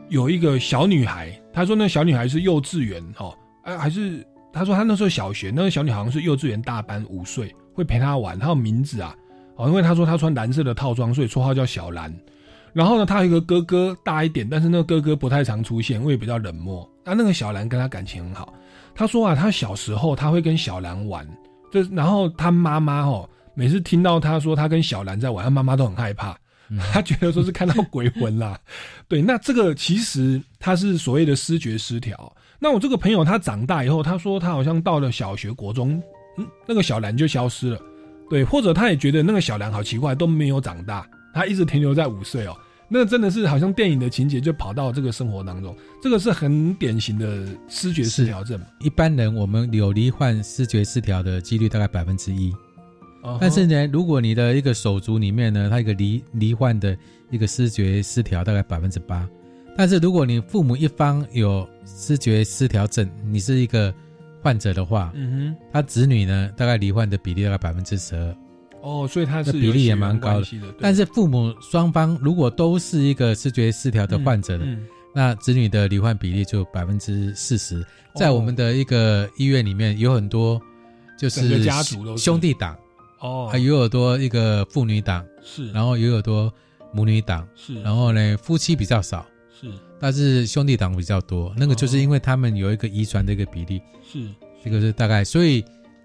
[0.07, 3.33] 有一个小女孩，他说那小女孩是幼稚园哦，
[3.63, 9.13] 哎、还是他说他那时候小学，那个小女孩好像是幼稚园大班五岁，会陪他玩，她有名字啊，
[9.57, 12.13] 哦，因为他说他穿蓝色的套装，所以绰号叫小蓝。
[12.73, 16.89] 然后呢，他有一个哥哥大一点，但是那个哥哥不太常出现，因为比较冷漠。
[17.03, 18.53] 那，那个小兰跟他感情很好。
[18.95, 21.27] 他说啊，他小时候他会跟小兰玩，
[21.71, 26.37] 这然后他妈妈哦，每次听到他说他跟小兰在玩，他妈妈都很害怕，
[26.91, 28.59] 他觉得说是看到鬼魂啦。
[29.07, 32.35] 对，那这个其实他是所谓的视觉失调。
[32.59, 36.01] 那我这个朋友他长大以后，他说他好像到了小学、国中，
[36.37, 37.79] 嗯，那个小兰就消失了。
[38.29, 42.55] 对，或者他也觉得那个小兰好奇怪，都没有长大，他一直停留在五岁哦。
[42.93, 48.59] 那真的是好像电影的情节，就跑到这个生活当中，这个是很典型的视觉失调症。
[48.81, 52.53] 一般人我们有罹患视觉失调的几率大概百分之一，
[53.23, 56.97] 哦但是呢，如果你的一个手足里面呢，他一个罹罹患的
[57.29, 59.25] 一个视觉失调大概百分之八，
[59.77, 63.93] 但是如果你父母一方有视觉失调症，你是一个
[64.41, 68.35] 患者的话，嗯哼他子女呢大概罹患的比例大概百分之十二。
[68.81, 70.47] 哼，哦，所以他是比例也蛮高的。
[70.79, 74.85] 但是父母双方如果都是一个视觉失调的患者的，嗯。
[75.13, 77.85] 那子女的罹患比例就百分之四十。
[78.15, 80.61] 在我们的一个医院里面，有很多
[81.19, 82.23] 就是家族都是。
[82.23, 82.77] 兄弟党，
[83.19, 83.49] 哦。
[83.51, 86.53] 还，有很多一个父女党，是，然后也有很多
[86.93, 89.25] 母女党，是，然后呢夫妻比较少，
[89.59, 89.67] 是。
[89.99, 91.53] 但是兄弟党比较多。
[91.57, 94.25] 那个就是因为他们有一个遗传的一个比例，是。
[94.63, 95.61] 这个是大概，所以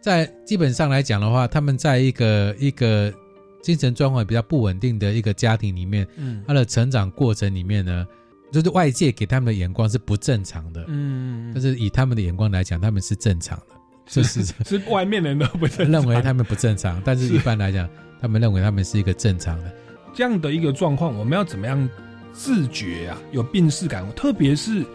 [0.06, 3.12] 在基本上来讲的话，他们在一个一个
[3.60, 6.44] 精神状况比较不稳定的一个家庭里面，嗯。
[6.46, 8.06] 他的成长过程里面呢，
[8.52, 13.64] 就是外界给他们的眼光是不正常的，嗯，但是以他们的眼光来讲，他们是正常的，
[14.06, 17.26] 是是 是外面人都不正认为他们不正常，但是。
[17.34, 17.88] 一般来讲，
[18.20, 19.72] 他们认为他们是一个正常的。
[20.14, 21.90] 这样的一个状况，我们要怎么样
[22.32, 23.18] 自觉啊？
[23.32, 24.86] 有病视感，特别是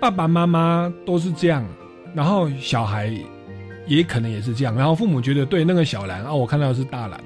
[0.00, 1.64] 爸爸妈妈都是这样，
[2.16, 3.16] 然后小孩
[3.86, 7.20] 也可能也是这样，然后父母觉得对那个小兰啊，我看到的是大兰，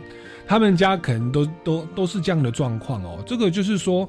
[0.47, 3.23] 他们家可能都都都是这样的状况哦。
[3.27, 4.09] 这个就是说，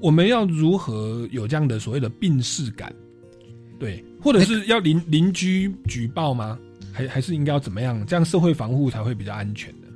[0.00, 2.94] 我们要如何有这样的所谓的病视感？
[3.78, 6.58] 对，或者是要邻邻居举报吗？
[6.92, 8.04] 还还是应该要怎么样？
[8.06, 9.88] 这样社会防护才会比较安全的。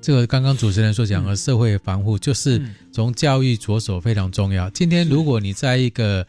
[0.00, 4.70] 这个刚刚主持人所讲的社会防护，就是嗯从教育着手非常重要。
[4.70, 6.24] 今天如果你在一个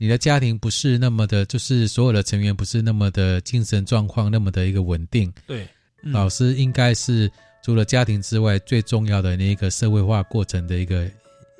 [0.00, 5.68] 你的家庭不是那么的，就是所有的成员不是那么的精神状况那么的一个稳定，对，
[6.02, 6.10] 嗯。
[6.10, 7.30] 老师应该是
[7.62, 11.06] 除了家庭之外最重要的那一个社会化过程的一个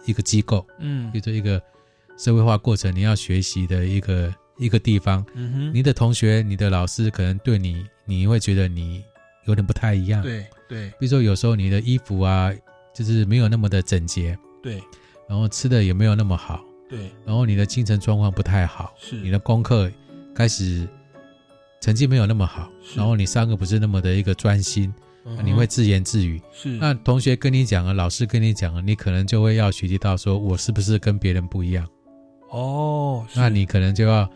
[0.07, 1.13] 一个机构，嗯。
[1.13, 1.63] 就是一个
[2.17, 5.23] 社会化过程你要学习的一个一个地方。
[5.35, 9.05] 嗯哼，你的同学、你的老师可能对你，你会觉得你
[9.45, 10.89] 有点不太一样。，对对。
[10.99, 12.51] 比如说有时候你的衣服啊，
[12.95, 14.81] 就是没有那么的整洁，对。
[15.29, 19.17] 然后吃的也没有那么好，对，然后你的精神状况不太好，是。
[19.17, 19.91] 你的功课
[20.35, 20.87] 开始
[21.81, 24.93] 成绩没有那么好，然后你上课不是那么的一个专心，
[25.45, 26.43] 你会自言自语。
[26.53, 26.69] 是。
[26.71, 31.87] 那同学跟你讲了，老师跟你讲了，你可能就会要学习到说，我是不是跟别人不一样？
[32.51, 34.29] 哦，那你可能就要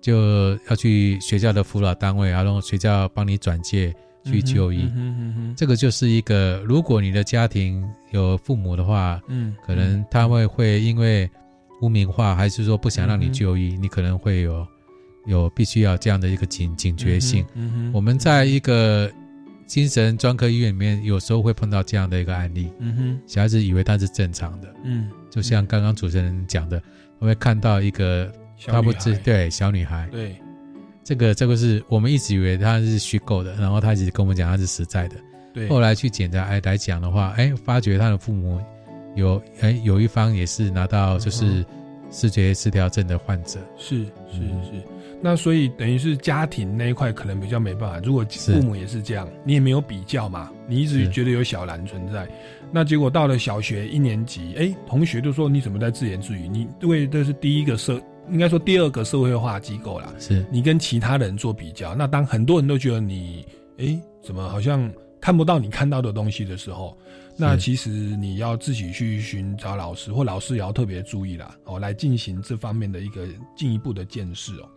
[0.00, 3.94] 就要去学校的辅导单位，然后学校帮你转介
[4.24, 4.84] 去就医。
[4.84, 11.30] 嗯哼嗯哼这个就是一个，如果你的家庭有父母的话，嗯，可能他会会因为
[11.80, 14.66] 污名化，还是说不想让你就医，你可能会有
[15.26, 17.44] 有必须要这样的一个警警觉性。
[17.54, 19.10] 嗯哼，我们在一个
[19.66, 23.20] 精神专科医院里面，有时候会碰到这样的一个案例，嗯哼。
[23.26, 26.82] 小孩子以为他是正常的，嗯，就像刚刚主持人讲的，
[27.18, 28.32] 我会看到一个
[28.66, 30.34] 他不知对小女孩，对，
[31.04, 35.16] 这个这个是我们一直以为他是虚构的，然后他一直跟我们讲他是实在的。
[35.52, 35.68] 对。
[35.68, 38.60] 后来去检查哎来讲的话，哎，发觉他的父母
[39.14, 41.64] 有哎有一方也是拿到就是
[42.10, 44.70] 视觉失调症的患者，是是嗯是。
[45.20, 47.98] 那所以等于是家庭那一块可能比较没办法。
[48.04, 52.28] 如果父母也是这样，你也没有比较嘛，你一直觉得有小兰存在，
[52.70, 56.48] 那结果到了小学一年级，哎，同学就说你怎么在自言自语？
[56.48, 63.44] 你因为这是第一个社，应该说第二个社会化机构啦，是你跟其他人做比较，那当很多人都觉得你，
[63.78, 64.88] 哎，怎么好像
[65.20, 66.96] 看不到你看到的东西的时候，
[67.40, 74.68] 那其实你要自己去寻找老师，或老师也要特别注意啦，哦，来进行这方面的一个进一步的见识哦。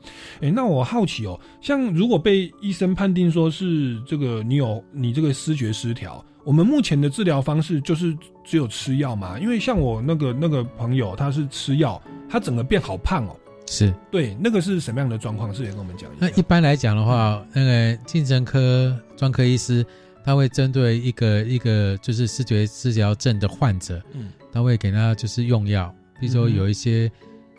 [0.41, 9.39] 哎，那我好奇哦，像如果被医生判定说是这个你有你这个视觉失调，我们目前的治疗方式就是只有吃药吗？
[9.39, 13.35] 因为像我那个那个朋友，他是吃药，他整个变好胖哦。
[13.67, 13.93] 是。
[14.11, 15.53] 对，那个是什么样的状况？
[15.53, 16.27] 是也跟我们讲一下。
[16.27, 19.85] 那一般来讲的话，那个精神科专科医师
[20.23, 24.31] 他会针对一个一个就是视觉失调症的患者，嗯。
[24.53, 27.09] 他会给他就是用药，比如说有一些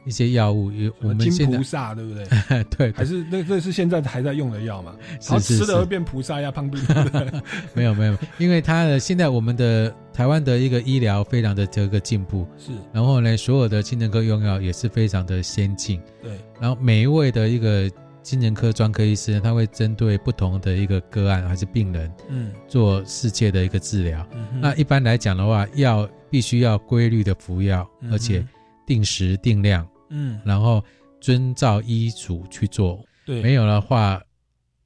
[0.05, 2.27] 一些药物，有我们金现在菩萨对不对？
[2.77, 4.95] 对，还是那这是现在还在用的药嘛？
[5.19, 5.73] 是然后吃是。
[5.73, 7.43] 了会变菩萨呀，胖嘟嘟的。
[7.73, 17.91] 没有没有，因为他的现在我们的台湾的一个医疗非常的这个进步，是，然后呢，所有的精神科用药也是非常的先进，对，然后每一位的一个
[18.23, 22.53] 精神科专科医师呢，他会针对不同的一个个案还是病人，嗯。
[22.69, 24.27] 做适切的一个治疗。
[24.33, 28.47] 嗯那一般来讲的话，药必须要规律的服药，嗯而且
[28.87, 30.41] 定时定量，嗯。
[30.45, 30.83] 然后
[31.21, 33.05] 遵照医嘱去做。
[33.27, 33.43] 对。
[33.43, 34.21] 没有的话，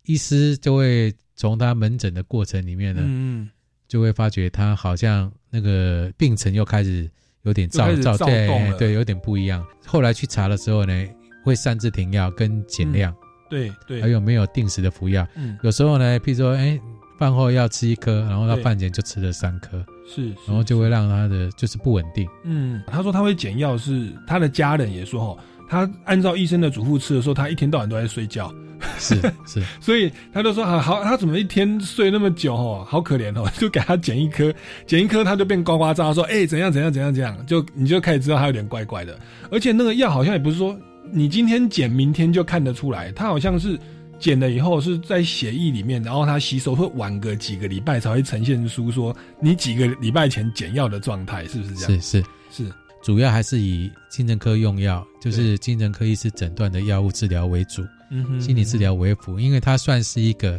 [0.04, 3.48] 医师就会从他门诊的过程里面呢，嗯
[3.86, 7.08] 就会发觉他好像那个病程又开始
[7.42, 9.64] 有点躁躁，对对，有点不一样。
[9.84, 11.06] 后来去查的时候呢，
[11.44, 13.14] 会擅自停药跟减量，
[13.48, 15.26] 对对，还有没有定时的服药。
[15.34, 15.58] 嗯。
[15.62, 16.78] 有时候呢，譬如说，哎，
[17.18, 22.28] 饭后要吃一颗，然后到饭前就吃了三颗，是，然后就会让他的就是不稳定。
[22.44, 25.38] 嗯，他说他会减药，是他的家人也说哦，
[25.68, 28.52] 他按照医生的嘱咐吃的时候，他一天到晚都在睡觉，
[28.98, 29.14] 是
[29.46, 34.52] 是， 所以他就说好好，他怎么一天睡那么久哦，好可怜哦， 就给他减一颗，
[34.86, 39.18] 减一颗他就变呱呱喳，说哎、怎样怎样怎样怎样，就你就开始知道他有点怪怪的，
[39.50, 40.78] 而且那个药好像也不是说
[41.12, 43.78] 你今天减明天就看得出来，他好像是。
[44.18, 52.00] 减了以后是在血液里面，然后它吸收会晚个几个礼拜才会呈现出说你几个礼拜前减药的状态，是不是这样？
[52.00, 60.58] 是是是，主要还是以精神科用药，就是精神科医师诊断的药物治疗为主，嗯哼心理治疗为辅，因为它算是一个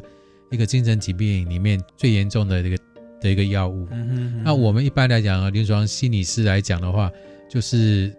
[0.52, 2.78] 一个精神疾病里面最严重的这个
[3.20, 3.88] 的一个药物。
[3.90, 7.12] 嗯哼那我们一般来讲啊，临床心理师来讲的话，
[7.50, 8.16] 就是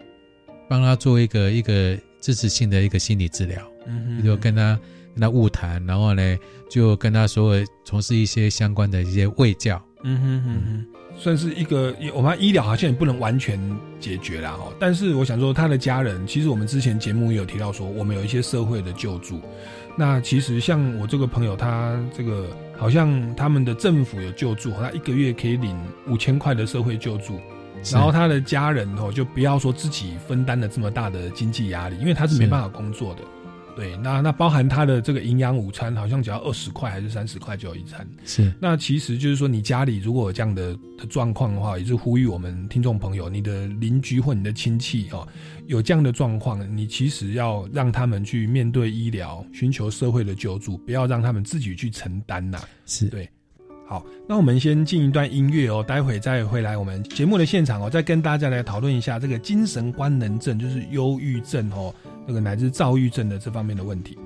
[0.68, 4.78] 帮他做一个一个支持性的一个心理治疗，嗯哼比如跟他
[5.14, 6.36] 跟他晤谈，然后呢
[6.70, 9.82] 就跟他所有从事一些相关的一些卫教。
[10.04, 10.86] 嗯哼哼哼，
[11.18, 13.58] 算是一个我们医疗好像也不能完全
[13.98, 14.72] 解决啦哦。
[14.78, 19.40] 但是我想说，他的家人，其实我们之前节目也有提到说，我们有一些社会的救助。
[19.96, 22.46] 那其实像我这个朋友，他这个
[22.76, 27.40] 好像他们的政府有救助，他一个月可以领五千块的社会救助。
[27.82, 33.22] 是然后他的家人哦，就不要说自己分担了这么大的经济压力，因为他是没办法工作的。
[33.76, 38.04] 对，那那包含他的这个营养午餐，好像只要二十块还是三十块就有一餐。
[38.24, 45.24] 是那其实就是说，你家里如果有这样的的状况的话，也是呼吁我们听众朋友，你的邻居或你的亲戚哦，
[45.68, 53.30] 有这样的状况，你其实要让他们去面对医疗，寻求社会的救助，不要让他们自己去承担呐、是对。
[53.88, 61.94] 好，那我们先进一段音乐哦，待会再回来我们节目的现场哦，再跟大家来讨论一下这个精神官能症，就是忧郁症哦，
[62.26, 64.18] 那个乃至躁郁症的这方面的问题。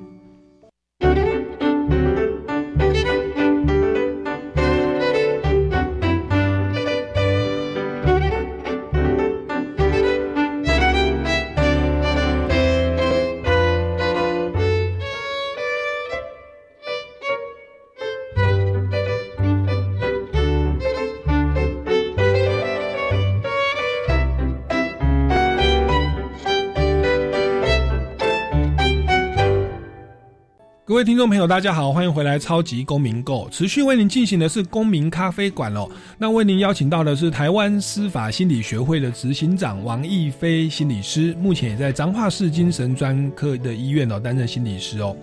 [30.93, 35.89] 各位听众朋友，大家好，欢迎回来《超级公民购》，持续为您进行的是公民咖啡馆哦。
[36.19, 45.17] 那为您邀请到的是台湾司法心理学会的执行长王义飞心理师，目前也在彰化市精神专科的医院哦担任心理师哦。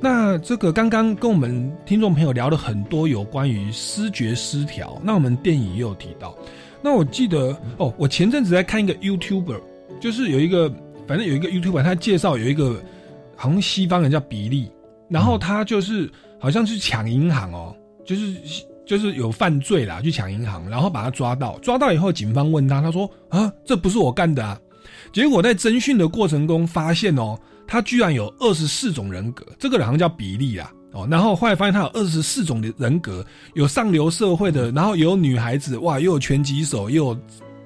[0.00, 6.36] 那这个刚刚跟我们听众朋友聊了很多有关于视觉失调，那我们电影也有提到。
[6.82, 9.60] 那我记得哦，我前阵子在看一个 YouTuber，
[10.00, 10.68] 就是有一个
[11.06, 12.82] 反正有一个 YouTuber，他介绍有一个
[13.36, 14.68] 好像西方人叫比利。
[15.08, 17.74] 然后他就是好像去抢银行哦，
[18.04, 18.34] 就是
[18.84, 24.58] 就是有犯罪啦，去抢银行，然后把他抓到，抓到以后，警方问他，他说啊，这不是我干的啊。
[25.12, 31.06] 结果在侦讯的过程中发现哦，他居然有二十四种人格，这个人好像叫比利啦哦。
[31.10, 33.24] 然后后来发现他有二十四种的人格，
[33.54, 37.18] 有上流社会的，然后也有女孩子，哇，又有拳击手，又有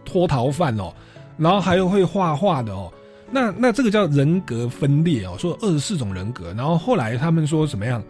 [0.04, 0.92] 脱逃犯哦，
[1.38, 2.92] 然后还有会画画的哦。
[3.30, 8.02] 那那这个叫人格分裂哦，说二十四种人格，然后后来他们说怎么样，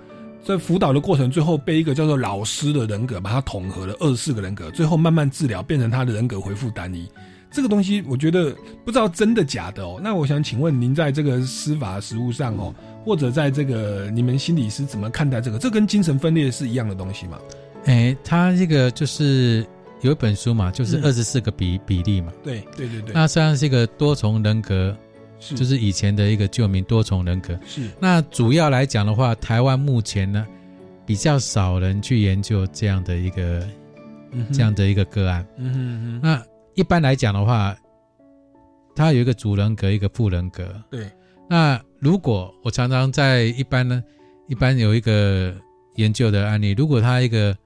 [0.44, 7.08] 在辅导的过程，最后被一个叫做老师的人格把它统合了二十四个人格，最后慢慢治疗，变成他的人格回复单一。
[7.50, 8.54] 这个东西我觉得
[8.84, 9.98] 不知道真的假的哦。
[10.02, 15.58] 那我想请问您在这个司法实务上哦，或者在这个你们心理师怎么看待这个？
[15.58, 17.38] 这跟精神分裂是一样的东西吗？
[17.86, 19.64] 哎，他这个就是
[20.02, 22.30] 有一本书嘛，就是嗯二十四个比、比例嘛。
[22.42, 24.94] 对对对对，那实际上是一个多重人格，
[25.38, 25.54] 是。
[25.54, 27.58] 就是以前的一个旧名多重人格。
[27.66, 27.90] 是。
[28.00, 30.46] 那主要来讲的话，台湾目前呢
[31.04, 33.66] 比较少人去研究这样的一个、
[34.32, 35.46] 嗯这样的一个个案。
[35.56, 36.20] 嗯哼嗯哼。
[36.22, 37.76] 那一般来讲的话，
[38.94, 40.68] 他有一个主人格，一个副人格。
[40.90, 41.10] 对，
[41.48, 44.02] 那如果我常常在一般呢，
[44.48, 45.54] 一般有一个
[45.94, 47.56] 研究的案例，如果他一个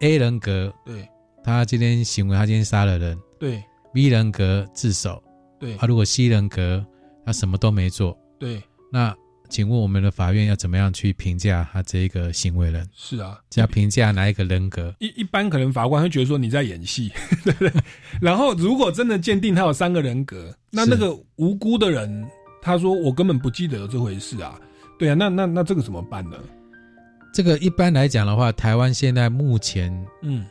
[0.00, 1.08] A 人格，对。
[1.44, 3.16] 他今天行为，他今天杀了人。
[3.38, 3.62] 对。
[3.94, 5.22] ；B 人格自首，
[5.60, 5.76] 对。
[5.76, 6.84] 啊，如果 C 人格
[7.26, 9.14] 他什么都没做，对，那
[9.48, 12.88] 请问我们的法院要怎么样去评价他这一个行为人？
[12.94, 14.94] 是啊，要评价哪一个人格？
[15.00, 17.10] 一一般可能法官会觉得说你在演戏，
[17.44, 17.72] 对不对？
[18.20, 22.24] 然后如果真的鉴定他有三个人格，那那个无辜的人
[22.62, 24.58] 他说我根本不记得有这回事啊，
[24.98, 26.36] 对啊，那那那这个怎么办呢？
[27.34, 30.46] 这个一般来讲的话，台湾现在目前嗯，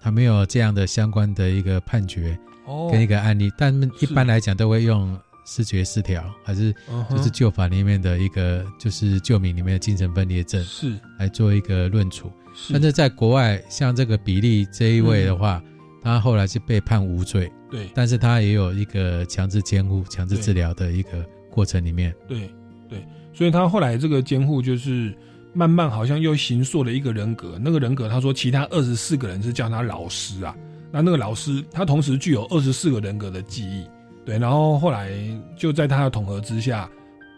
[0.00, 6.74] 还没有这样的相关的一个判决哦跟一个案例，但一般来讲都会用视觉失调，还是
[7.08, 10.92] 就是旧法里面的一个就是旧民里面的精神分裂症是。
[11.18, 12.30] 来做一个论处。
[12.72, 15.62] 但是在国外，像这个比利这一位的话，
[16.02, 17.88] 他后来是被判无罪，对。
[17.94, 22.14] 但是他也有一个强制监护、强制治疗的一个过程里面。
[22.26, 22.50] 对
[22.88, 25.14] 对，所以他后来这个监护就是
[25.52, 30.56] 慢慢好像又形塑了一个人格，那个人格他说其他二十四个人是叫他老师啊，
[30.90, 33.86] 那那个老师他同时具有二十四个人格的记忆，
[34.26, 35.10] 对，然后后来
[35.56, 36.90] 就在他的统合之下，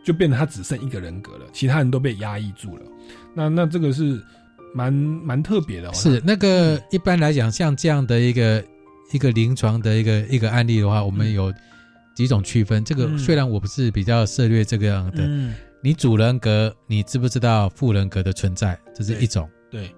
[0.04, 2.82] 就变得他只剩一个人格了，其他人都被压抑住了。
[3.34, 4.18] 那那这个是
[4.74, 8.64] 蛮蛮特别的、哦，是那个一般来讲，像这样的一个
[9.12, 11.52] 一个临床的一个一个案例的话，我们有
[12.14, 12.82] 几种区分。
[12.82, 18.76] 这个嗯虽然我不是比较涉猎这个样的，嗯你主人格，你知不知道副人格的存在？
[18.94, 19.48] 这是一种。
[19.70, 19.94] 对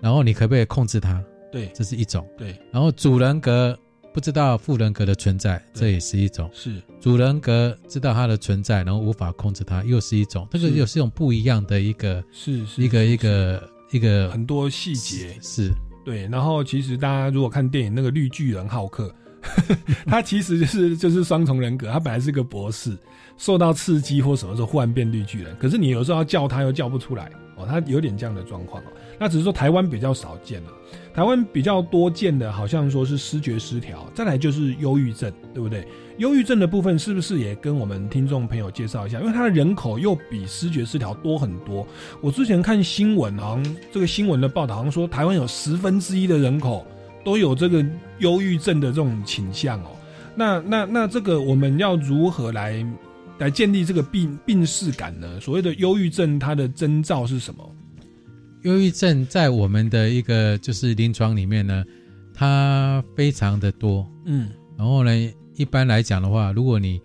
[0.00, 1.22] 然后你可不可以控制它？
[1.50, 2.28] 对这是一种。
[2.36, 3.78] 对然后主人格
[4.14, 6.48] 不知道副人格的存在，这也是一种。
[6.54, 10.46] 是主人格知道它的存在，然后无法控制它，又是一种。
[10.52, 15.72] 这个是又是一种不一样的一个，是是一个一个一个很多细节是
[16.04, 19.12] 对，然后其实大家如果看电影那个绿巨人浩克，
[20.06, 22.96] 他其实就是就是双重人格，他本来是个博士，
[23.36, 28.86] 受到刺激或什么时候忽然变绿巨人，可是你有时候要叫他又叫不出来哦，他有点这样的状况哦。
[29.18, 30.70] 那只是说台湾比较少见了，
[31.14, 35.86] 台湾比较多见的好像说是视觉失调，再来就是忧郁症，对不对？
[36.18, 39.20] 忧郁症的部分是不是也跟我们听众朋友介绍一下？
[39.20, 41.86] 因为它的人口又比视觉失调多很多。
[42.20, 46.84] 我之前看新闻，好像这个新闻的报道，好像说台湾有十分之一的人口
[47.24, 47.84] 都有这个
[48.18, 49.90] 忧郁症的这种倾向哦。
[50.34, 52.84] 那那那这个我们要如何来
[53.38, 55.38] 来建立这个病病视感呢？
[55.40, 57.70] 所谓的忧郁症，它的征兆是什么？
[58.64, 61.84] 忧郁症在我们的一个就是临床里面呢，
[62.32, 64.10] 它非常的多。
[64.24, 64.50] 嗯。
[64.76, 65.10] 然后呢，
[65.54, 66.98] 一般来讲的话，如果你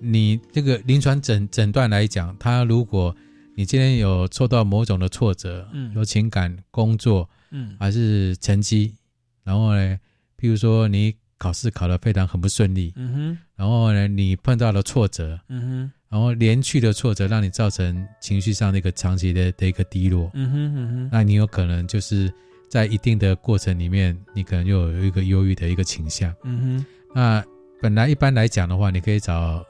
[0.00, 3.14] 你这个临床诊诊断来讲，它如果
[3.54, 5.92] 你今天有受到某种的挫折，嗯。
[5.94, 7.76] 有情感、工作，嗯。
[7.78, 8.96] 还是成绩，
[9.44, 9.96] 然后呢，
[10.36, 13.38] 譬如说你考试考得非常很不顺利，嗯哼。
[13.56, 15.92] 然后呢，你碰到了挫折，嗯哼。
[16.08, 21.10] 然后连续的挫折让你造成情绪上的一个长期的的一个低落，嗯哼嗯哼。
[21.12, 22.32] 那你有可能就是
[22.70, 26.34] 在一定的过程里面，你可能又有一个忧郁的一个倾向。
[26.44, 26.86] 嗯哼。
[27.14, 27.44] 那
[27.82, 29.64] 本来一般来讲的话，你可以找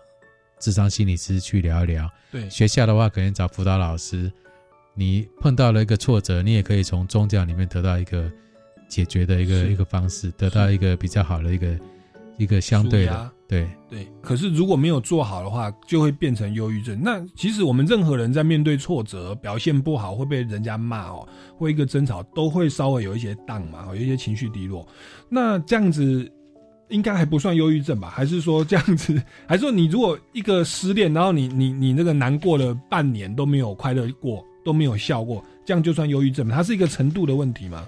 [0.60, 2.08] 智商心理师去聊一聊。
[2.30, 2.48] 对。
[2.50, 4.30] 学校的话，可能找辅导老师。
[4.94, 8.32] 你碰到了一个挫折，你也可以从宗教里面得到一个
[8.88, 11.78] 解决的一个一个方式，得到一个比较好的一个
[12.38, 13.68] 一个相对舒压的对。
[13.88, 17.00] 对，可是如果没有做好的话，就会变成忧郁症。
[17.00, 24.86] 那其实我们任何人在面对挫折、表现不好，会被人家骂哦，或一个争吵，都会稍微有一些荡嘛，有一些情绪低落。
[25.28, 26.28] 那这样子
[26.88, 28.10] 应该还不算忧郁症吧？
[28.10, 29.22] 还是说这样子？
[29.46, 36.56] 还是说你如果一个失恋，然后你你你那个难过了半年都没有快乐过，都没有笑过，这样就算忧郁症吗？
[36.56, 37.86] 它是一个程度的问题吗？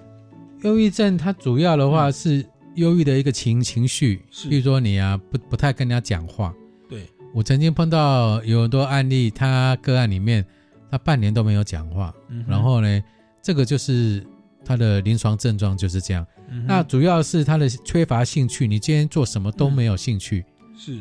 [0.62, 2.44] 忧郁症它主要的话是
[2.74, 4.48] 忧郁的一个情情绪，是。
[4.48, 6.54] 比如说你啊不不太跟人家讲话。
[6.88, 7.02] 对，
[7.34, 10.44] 我曾经碰到有很多案例，他个案里面
[10.90, 13.02] 他半年都没有讲话，嗯然后呢，
[13.42, 14.26] 这个就是
[14.64, 16.26] 他的临床症状就是这样。
[16.50, 20.44] 嗯那主要是他的缺乏兴趣，你今天做什么都没有兴趣，
[20.76, 20.98] 是。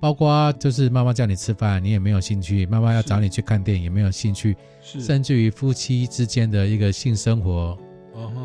[0.00, 5.00] 包括就是妈妈叫你吃饭，你也没有兴趣；妈妈要找你去看电影，也没有兴趣，是。
[5.00, 7.78] 甚至于夫妻之间的一个性生活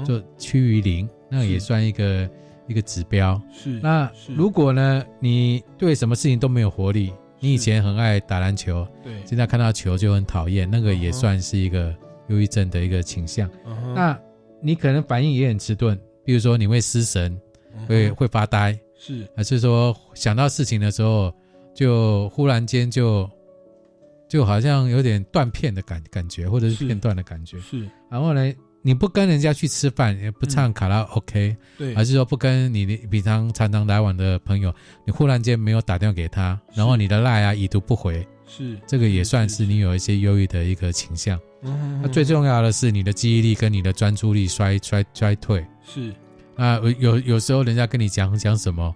[0.05, 2.29] 就趋于零，那也算一个
[2.67, 3.41] 一个指标。
[3.51, 9.13] 是那如果呢，你对什么事情都没有活力，你以前很爱打篮球，对。
[9.25, 11.93] 现在看到球就很讨厌，那个也算是一个
[12.27, 13.49] 忧郁症的一个倾向。
[13.93, 14.19] 那
[14.61, 17.39] 你可能反应也很迟钝，比如说你会失神，
[17.87, 19.27] 会会发呆，是。
[19.35, 21.33] 还是说想到事情的时候
[21.73, 23.29] 就忽然间就
[24.27, 26.87] 就好像有点断片的感感觉，或者是是。
[26.87, 27.59] 片段的感觉。
[27.59, 27.87] 是。
[28.09, 28.51] 然后呢，
[28.87, 34.73] 你不跟人家去吃饭，也不唱卡拉 OK，、对，还是说不跟你的平常常常来往的朋友，
[35.03, 41.37] 你忽然间没有打电话给他，然后你的赖啊已读不回，是这个也算是你有一些忧郁的一个倾向。
[41.63, 45.65] 嗯那最重要的是你的记忆力跟你的专注力衰衰衰退。
[45.85, 46.13] 是
[46.55, 48.95] 那有有时候人家跟你讲讲什么，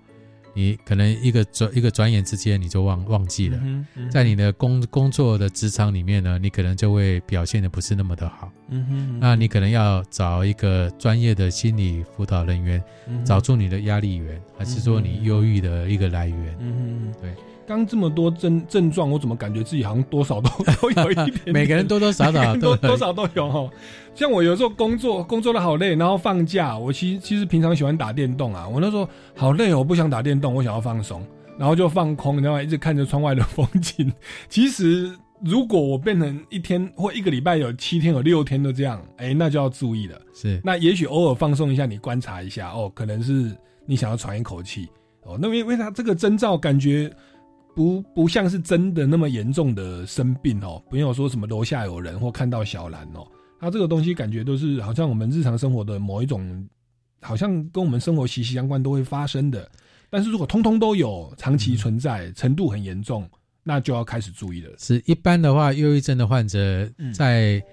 [0.54, 3.60] 你可能一个转一个转眼之间你就忘忘记了。
[3.64, 8.52] 嗯嗯在你的工工作的职场里面呢，你可能就会表现的不是那么的好。
[8.70, 16.58] 嗯哼那你可能要找一个专业的心理辅导人员，嗯找出你的压力源，还是说你忧郁的一个来源？
[16.60, 17.34] 嗯哼，对。
[17.72, 20.50] 刚这么多症症状，我怎么感觉自己好像多少都
[20.82, 23.70] 都有一点点每个人多多少少都有多少都有哈。
[24.14, 28.68] 像我有时候工作工作的好累，然后放假，我其实其实平常喜欢打电动啊。
[28.68, 31.26] 我那时候好累哦，我不想打电动，我想要放松，
[31.58, 34.12] 然后就放空，然后一直看着窗外的风景。
[34.50, 35.10] 其实
[35.44, 40.20] 如果我变成一天或一个礼拜有七天有六天都这样，哎，那就要注意了。
[40.34, 43.56] 是那也许偶尔放松一下，你观察一下哦，可能是
[43.86, 44.90] 你想要喘一口气
[45.24, 45.40] 哦。
[45.42, 47.10] 那因为啥这个征兆感觉
[47.76, 53.26] 不不像是真的那么严重的生病哦，不用说什么楼下有人或看到小兰哦，
[53.60, 56.68] 它这个东西感觉都是好像我们日常生活的某一种，
[57.22, 59.70] 好像跟我们生活息息相关都会发生的。
[60.10, 63.26] 但是如果通通都有，长期存在，程度很严重，
[63.64, 64.70] 那就要开始注意了。
[64.78, 66.60] 是一般的话，忧郁症的患者
[66.98, 67.64] 嗯在、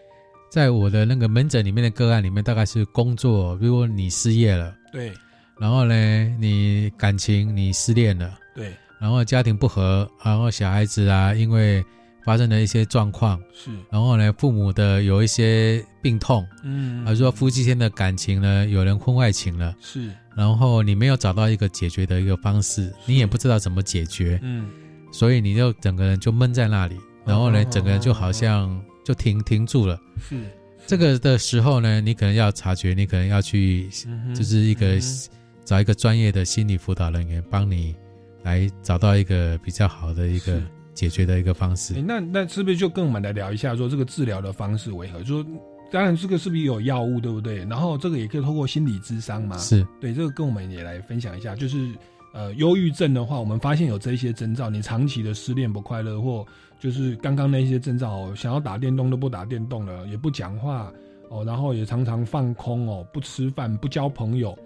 [0.49, 5.13] 在我的那个门诊里面的个案里面，大概是工作，如果你失业了，对
[5.59, 11.85] 然后呢，你感情你失恋了，对然后家庭不和，然后小孩子啊，因为
[12.25, 24.69] 发生了一些状况，是，然后呢，父母的有一些病痛，嗯还是说夫妻间的感情呢，有人婚外情了，是，然后你没有找到一个解决的一个方式，你也不知道怎么解决，嗯。
[25.11, 26.95] 所以你就整个人就闷在那里，
[27.25, 29.99] 然后呢，整个人就好像就停停住了。
[30.29, 30.39] 是。
[30.87, 34.99] 这个的时候呢，你可能要察觉，你可能要去，嗯就是一个
[35.65, 37.97] 找一个专业的心理辅导人员帮你
[38.49, 40.61] 来找到一个比较好的一个
[40.95, 42.01] 解决的一个方式诶。
[42.01, 45.21] 那那是不是就跟我们来聊一下，说这个治疗的方式为何？
[45.21, 45.47] 就说
[45.91, 47.59] 当然这个是不是有药物，对不对？
[47.65, 49.57] 然后这个也可以透过心理智商嘛？
[49.59, 51.55] 是对，这个跟我们也来分享一下。
[51.55, 51.93] 就是
[52.35, 56.45] 呃，忧郁症的话，我们发现有这一些征兆，你长期的失恋不快乐，或
[56.79, 60.93] 就是刚刚那些征兆哦，想要打电动都不打电动了，也不讲话
[61.31, 64.57] 哦，然后也常常放空哦，不吃饭，不交朋友。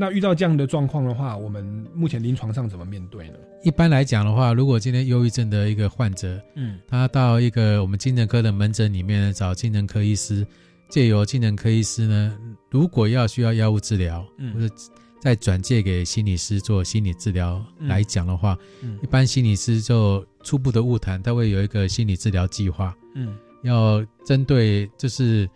[0.00, 3.34] 那遇到这样的状况的话，我们目前临床上怎么面对呢？
[3.64, 6.78] 一般来讲的话，如果今天忧郁症的一个患者，嗯。
[6.86, 10.46] 他到一个我们精神科的门诊里面找精神科医师，
[10.88, 12.38] 借由精神科医师呢，
[12.70, 14.54] 如果要需要药物治疗，嗯。
[14.54, 14.72] 或者
[15.20, 17.88] 再转借给心理师做心理治疗嗯。
[17.88, 18.96] 来讲的话，嗯。
[19.02, 23.36] 一般心理师就初步的误谈，他会有一个心理治疗计划，嗯。
[23.64, 25.50] 要针对就是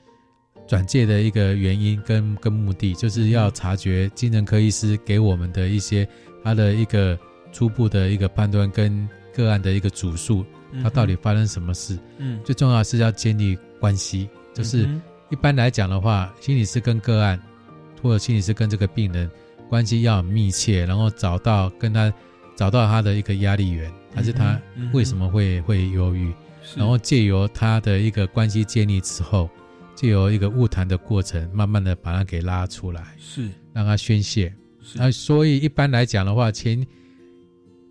[0.73, 6.09] 转介的一个原因跟跟目的，就是要察觉精神科医师给我们的一些
[6.43, 7.19] 他的一个
[7.53, 11.99] 初步的一个判断跟个案的一个主诉，嗯他到底发生什么事。
[12.17, 12.41] 嗯。
[12.43, 14.89] 最重要的是要建立关系，就是
[15.29, 17.39] 一般来讲的话，心理师跟个案
[18.01, 19.31] 或者心理师跟这个病人
[19.69, 22.11] 关系要很密切，然后找到跟他
[22.57, 24.59] 找到他的一个压力源，还是他
[24.95, 26.33] 为什么会会忧郁，
[26.75, 29.51] 然后借由他的一个关系建立之后，
[30.03, 34.53] 借由一个误谈的过程，慢慢的把它给拉出来，是让他宣泄。
[34.95, 36.85] 那所以一般来讲的话，前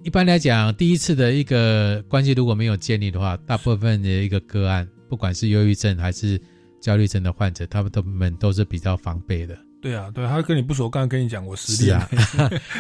[0.04, 6.38] 一般来讲，第一次的一个关系如果没有建立的话，大部分的一个个案，不管是忧郁症还是
[6.82, 9.58] 焦虑症的患者，他们都们都是比较防备的。
[9.82, 12.10] 对啊，对，他跟你不熟，刚刚跟你讲我失恋，啊，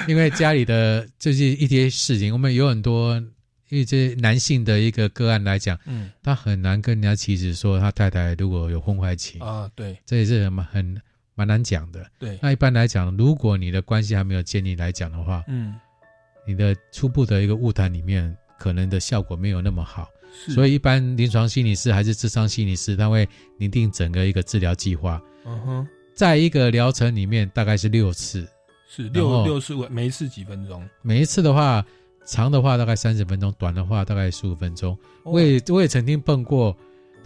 [0.09, 3.17] 因为家里的 就是一些事情，我们有很多，
[3.71, 6.11] 因为这男性的一个个案来讲，嗯。
[6.21, 9.97] 他很难跟人家妻子说他太太如果有婚外情，啊，对。
[10.05, 11.01] 这也是很很
[11.35, 12.05] 蛮难讲的。
[12.19, 15.73] 对，那一般来讲，如果你的关系还没有建立来讲的话，嗯，
[16.45, 20.09] 你的初步的一个误谈里面，可能的效果没有那么好。
[20.45, 20.51] 是。
[20.51, 28.47] 所以一般临床心理师还是智商心理师，他会拟定整个一个治疗计划，嗯哼，在一个疗程里面大概是六次，
[28.89, 31.83] 是六六次，每一次几分钟，每一次的话，
[32.25, 34.93] 长的话大概三十分钟，短的话大概十五分钟。
[35.23, 36.75] 哦我也我也曾经碰过，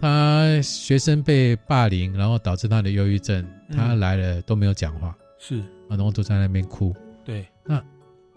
[0.00, 6.94] 他学生被霸凌，然后导致他的忧郁症，嗯他来了都没有讲话，是然后都在那边哭。
[7.24, 7.82] 对那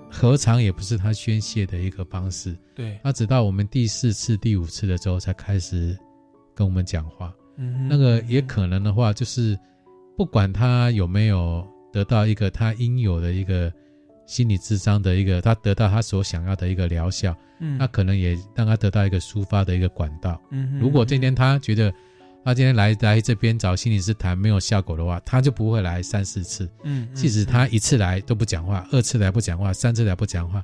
[0.10, 2.58] 何尝也不是他宣泄的一个方式？
[2.76, 5.98] 对，他直到我们第四次、第五次的时候才开始
[6.56, 7.34] 跟我们讲话。
[7.58, 9.58] 嗯那个也可能的话，就是
[10.18, 13.72] 不管他有没有得到一个他应有的一个
[14.30, 20.40] 心理智商的一个，他得到他所想要的一个疗效，嗯那可能也让他得到一个抒发的一个管道。
[20.52, 21.92] 嗯哼如果今天他觉得
[22.46, 26.70] 他今天来来这边找心理师谈没有效果的话，他就不会来三四次。
[26.84, 30.64] 嗯，嗯即使他一次来都不讲话，二次来不讲话，三次来不讲话，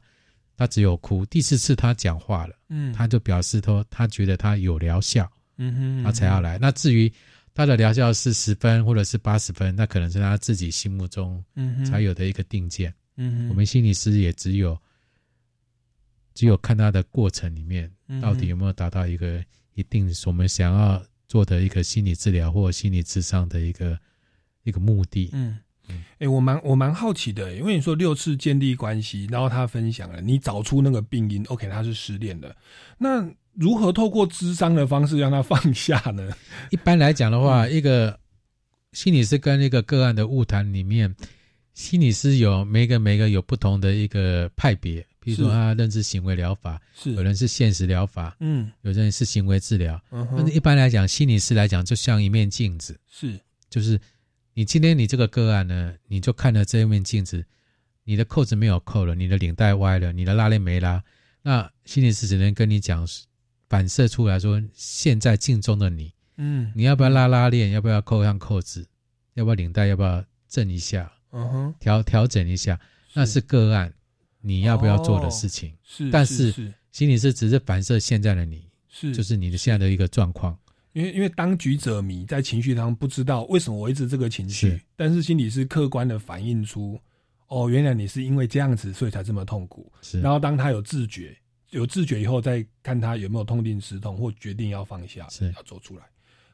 [0.55, 1.25] 他只有哭。
[1.25, 6.59] 第四次他讲话了，嗯他就表示说他觉得他有疗效，嗯哼他才要来。
[6.61, 7.11] 那至于
[7.55, 11.43] 他的疗效是十分或者是八十分，那可能是他自己心目中
[11.83, 12.91] 才有的一个定见。
[12.91, 13.49] 嗯哼。
[13.49, 14.77] 我们心理师也只有
[16.33, 17.91] 只有看他的过程里面
[18.21, 19.43] 到底有没有达到一个
[19.73, 23.97] 一定我们想要做的一个心理治疗或心理智商的一个
[24.63, 25.29] 一个目的。
[25.33, 25.59] 嗯，
[26.19, 32.55] 哎、我蛮我蛮好奇的，因为你说六次建立关系，然后他分享了你找出那个病因，OK，他是失恋的，
[32.97, 36.29] 那如何透过智商的方式让他放下呢？
[36.71, 38.19] 一般来讲的嗯话，一个
[38.93, 41.15] 心理师跟一个个案的物谈里面，
[41.75, 47.11] 心理师有每个每个有不同的一个派别，比如说是他认知行为疗法，是。
[47.11, 48.71] 有人是现实疗法，嗯。
[48.81, 50.01] 有人是行为治疗。
[50.09, 50.37] 嗯哼。
[50.37, 53.37] 但是一般来讲，心理师来讲就像一面镜子，是。
[53.69, 53.99] 就是
[54.53, 57.45] 你今天你这个个案呢，你就看了这一面镜子，
[58.05, 61.03] 你的扣子没有扣了，你的领带歪了，你的拉链没拉，
[61.41, 63.05] 那心理师只能跟你讲，
[63.67, 66.71] 反射出来说，现在镜中的你，嗯。
[66.73, 68.87] 你要不要拉拉链，要不要扣上扣子，
[69.33, 72.79] 要不要领带，要不要正一下，嗯哼调调整一下，
[73.13, 73.93] 那是个案，
[74.39, 75.69] 你要不要做的事情。
[75.71, 80.57] 哦是但是心理师只是反射现在的你，是就是你的现在的一个状况。
[80.93, 86.97] 因为因为当局者迷，在情绪当中不知道为什么我一直这个情绪，但是心理师客观的反映出，
[87.47, 89.91] 哦，原来你是因为这样子，所以才这么痛苦。
[90.01, 91.37] 是然后当他有自觉，
[91.71, 96.03] 有自觉以后，再看他有没有痛定思痛，或决定要放下，是要走出来。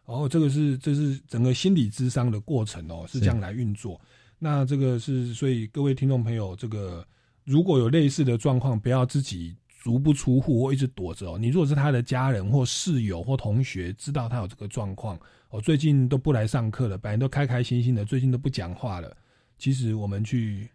[0.08, 4.02] 然后这个是这是整个心理智商的过程哦，是是这样来运作。
[4.44, 7.06] 那这个是所以各位听众朋友，这个
[7.44, 11.38] 如果有类似的状况，不要自己足不出户或一直躲着哦。
[11.38, 15.16] 你如果是他的家人或室友或同学，知道他有这个状况，
[15.52, 19.16] 哦，最近都不来上课了，本来都开开心心的，最近都不讲话了。
[19.60, 20.68] 其实我们去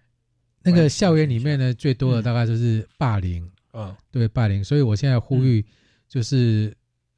[0.62, 4.62] 那个校园里面呢，最多的大概就是霸凌，嗯对霸凌。
[4.62, 5.64] 所以我现在呼吁，
[6.08, 6.72] 就是、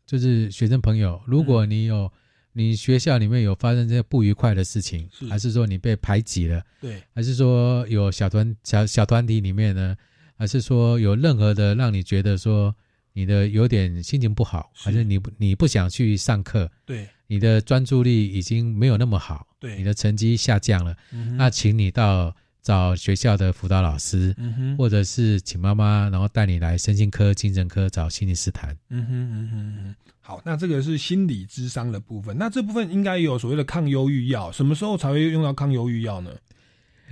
[0.07, 2.11] 就是学生朋友，如果你有、
[2.59, 5.27] 你学校里面有发生这些不愉快的事情，是。
[5.29, 7.01] 还是说你被排挤了，对。
[7.15, 9.97] 还是说有小团小小团体里面呢，
[10.37, 12.75] 还是说有任何的让你觉得说
[13.13, 17.07] 你的有点心情不好，还是你不你不想去上课，对。
[17.29, 19.77] 你的专注力已经没有那么好，对。
[19.77, 28.77] 你的成绩下降了，嗯那请你到找学校的辅导老师，嗯哼或者是请妈妈，然后带你来身心科、精神科找心理师谈。
[28.91, 32.37] 嗯哼嗯哼嗯哼，好，那这个是心理智商的部分。
[32.37, 36.31] 那这部分应该有所谓的抗忧郁药，什么时候才会用到抗忧郁药呢？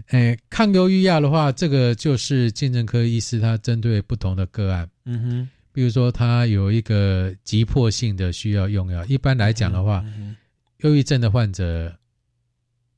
[0.09, 9.03] 诶，抗忧郁药的话，这个就是精神科医师他针对不同的个案，嗯哼，比如说他有一个急迫性的需要用药。
[9.07, 10.37] 一般来讲的话，嗯
[10.81, 11.97] 忧郁症的患者，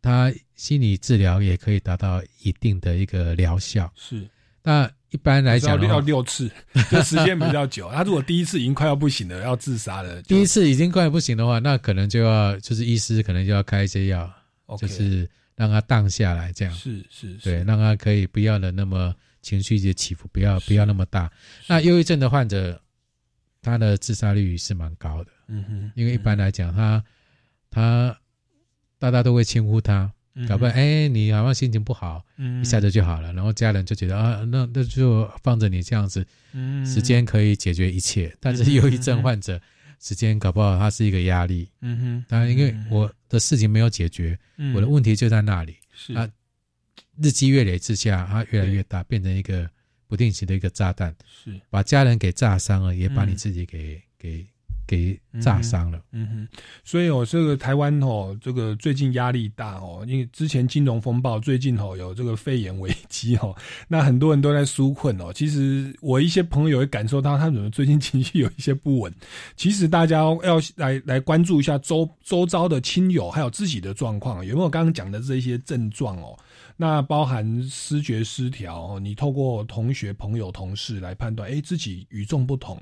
[0.02, 3.90] 他心理治疗也可以达到一定的一个疗效。
[3.94, 4.28] 是，
[4.62, 6.50] 那一般来讲的要话，六次，
[6.90, 7.88] 这时间比较久。
[7.92, 14.30] 他如果第一次已经快要不行了，要自杀了，第一次已经快不行的话，那可能就要就是医师可能就要开一些药
[14.76, 16.74] 就是让他荡下来，这样。
[16.74, 17.44] 是是是。
[17.44, 21.30] 对，让他可以不要的那么情绪的起伏，不要不要那么大。
[21.68, 22.82] 那忧郁症的患者，
[23.62, 27.02] 他的自杀率是蛮高的，嗯哼，因为一般来讲，他
[27.70, 28.18] 他
[28.98, 30.12] 大家都会轻忽他，
[30.46, 32.60] 搞不好哎，你好像心情不好，嗯。
[32.60, 36.84] 一下子就好了，然后家人就觉得啊，那那就放着你这样子，嗯。
[36.86, 38.36] 时间可以解决一切。
[38.38, 39.60] 但是忧郁症患者，
[40.00, 41.68] 时间搞不好他是一个压力。
[41.80, 44.74] 嗯哼，当然，因为我的事情没有解决，嗯。
[44.74, 45.76] 我的问题就在那里。
[45.92, 46.12] 是。
[46.14, 46.28] 啊，
[47.20, 49.68] 日积月累之下，它越来越大，变成一个
[50.06, 51.60] 不定期的一个炸弹，是。
[51.68, 53.30] 把家人给炸伤了，也把嗯。
[53.30, 54.46] 你自己给、给
[54.88, 56.00] 给炸伤了。
[56.12, 63.54] 嗯哼，所以哦，这个台湾哦，这个最近压力大哦，因为之前金融风暴，最近哦有这个肺炎危机哦，
[63.86, 65.30] 那很多人都在纾困哦。
[65.32, 69.12] 其实我一些朋友也感受到，他们怎么最近情绪有一些不稳。
[69.54, 76.34] 其实大家要来来关注一下周周遭的亲友还有自己的状况，有没有刚刚讲的这些症状哦？
[76.80, 82.80] 那包含失觉失调哦，你透过同学、朋友、同事来判断，哎，自己与众不同，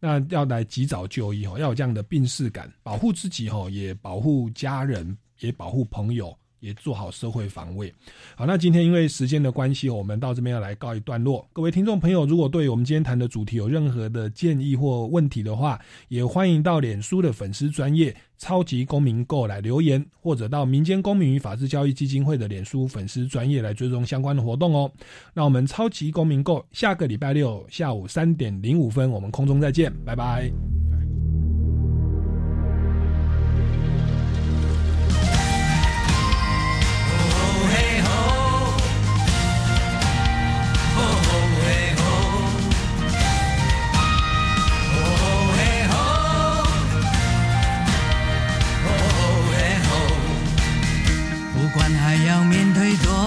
[0.00, 7.92] 那要来及早就医哦，要有这样的病逝感，保护自己哦，也保护家人，也保护朋友，也做好社会防卫。
[8.34, 11.46] 好，那今天因为时间的关系，我们到这边要来告一段落。
[11.52, 24.90] 各位听众朋友，如果对我们今天谈的主题有任何的建议或问题的话，也欢迎到脸书的粉丝专业超级公民购来留言，或者到民间公民与法治教育基金会的脸书粉丝专业来追踪相关的活动哦。
[25.34, 30.50] 那我们超级公民购下个礼拜六下午三点零五分，我们空中再见，拜拜。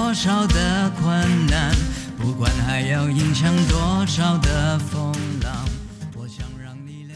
[0.10, 1.72] 多少的困难，
[2.18, 5.79] 不管还要迎向多少的风浪。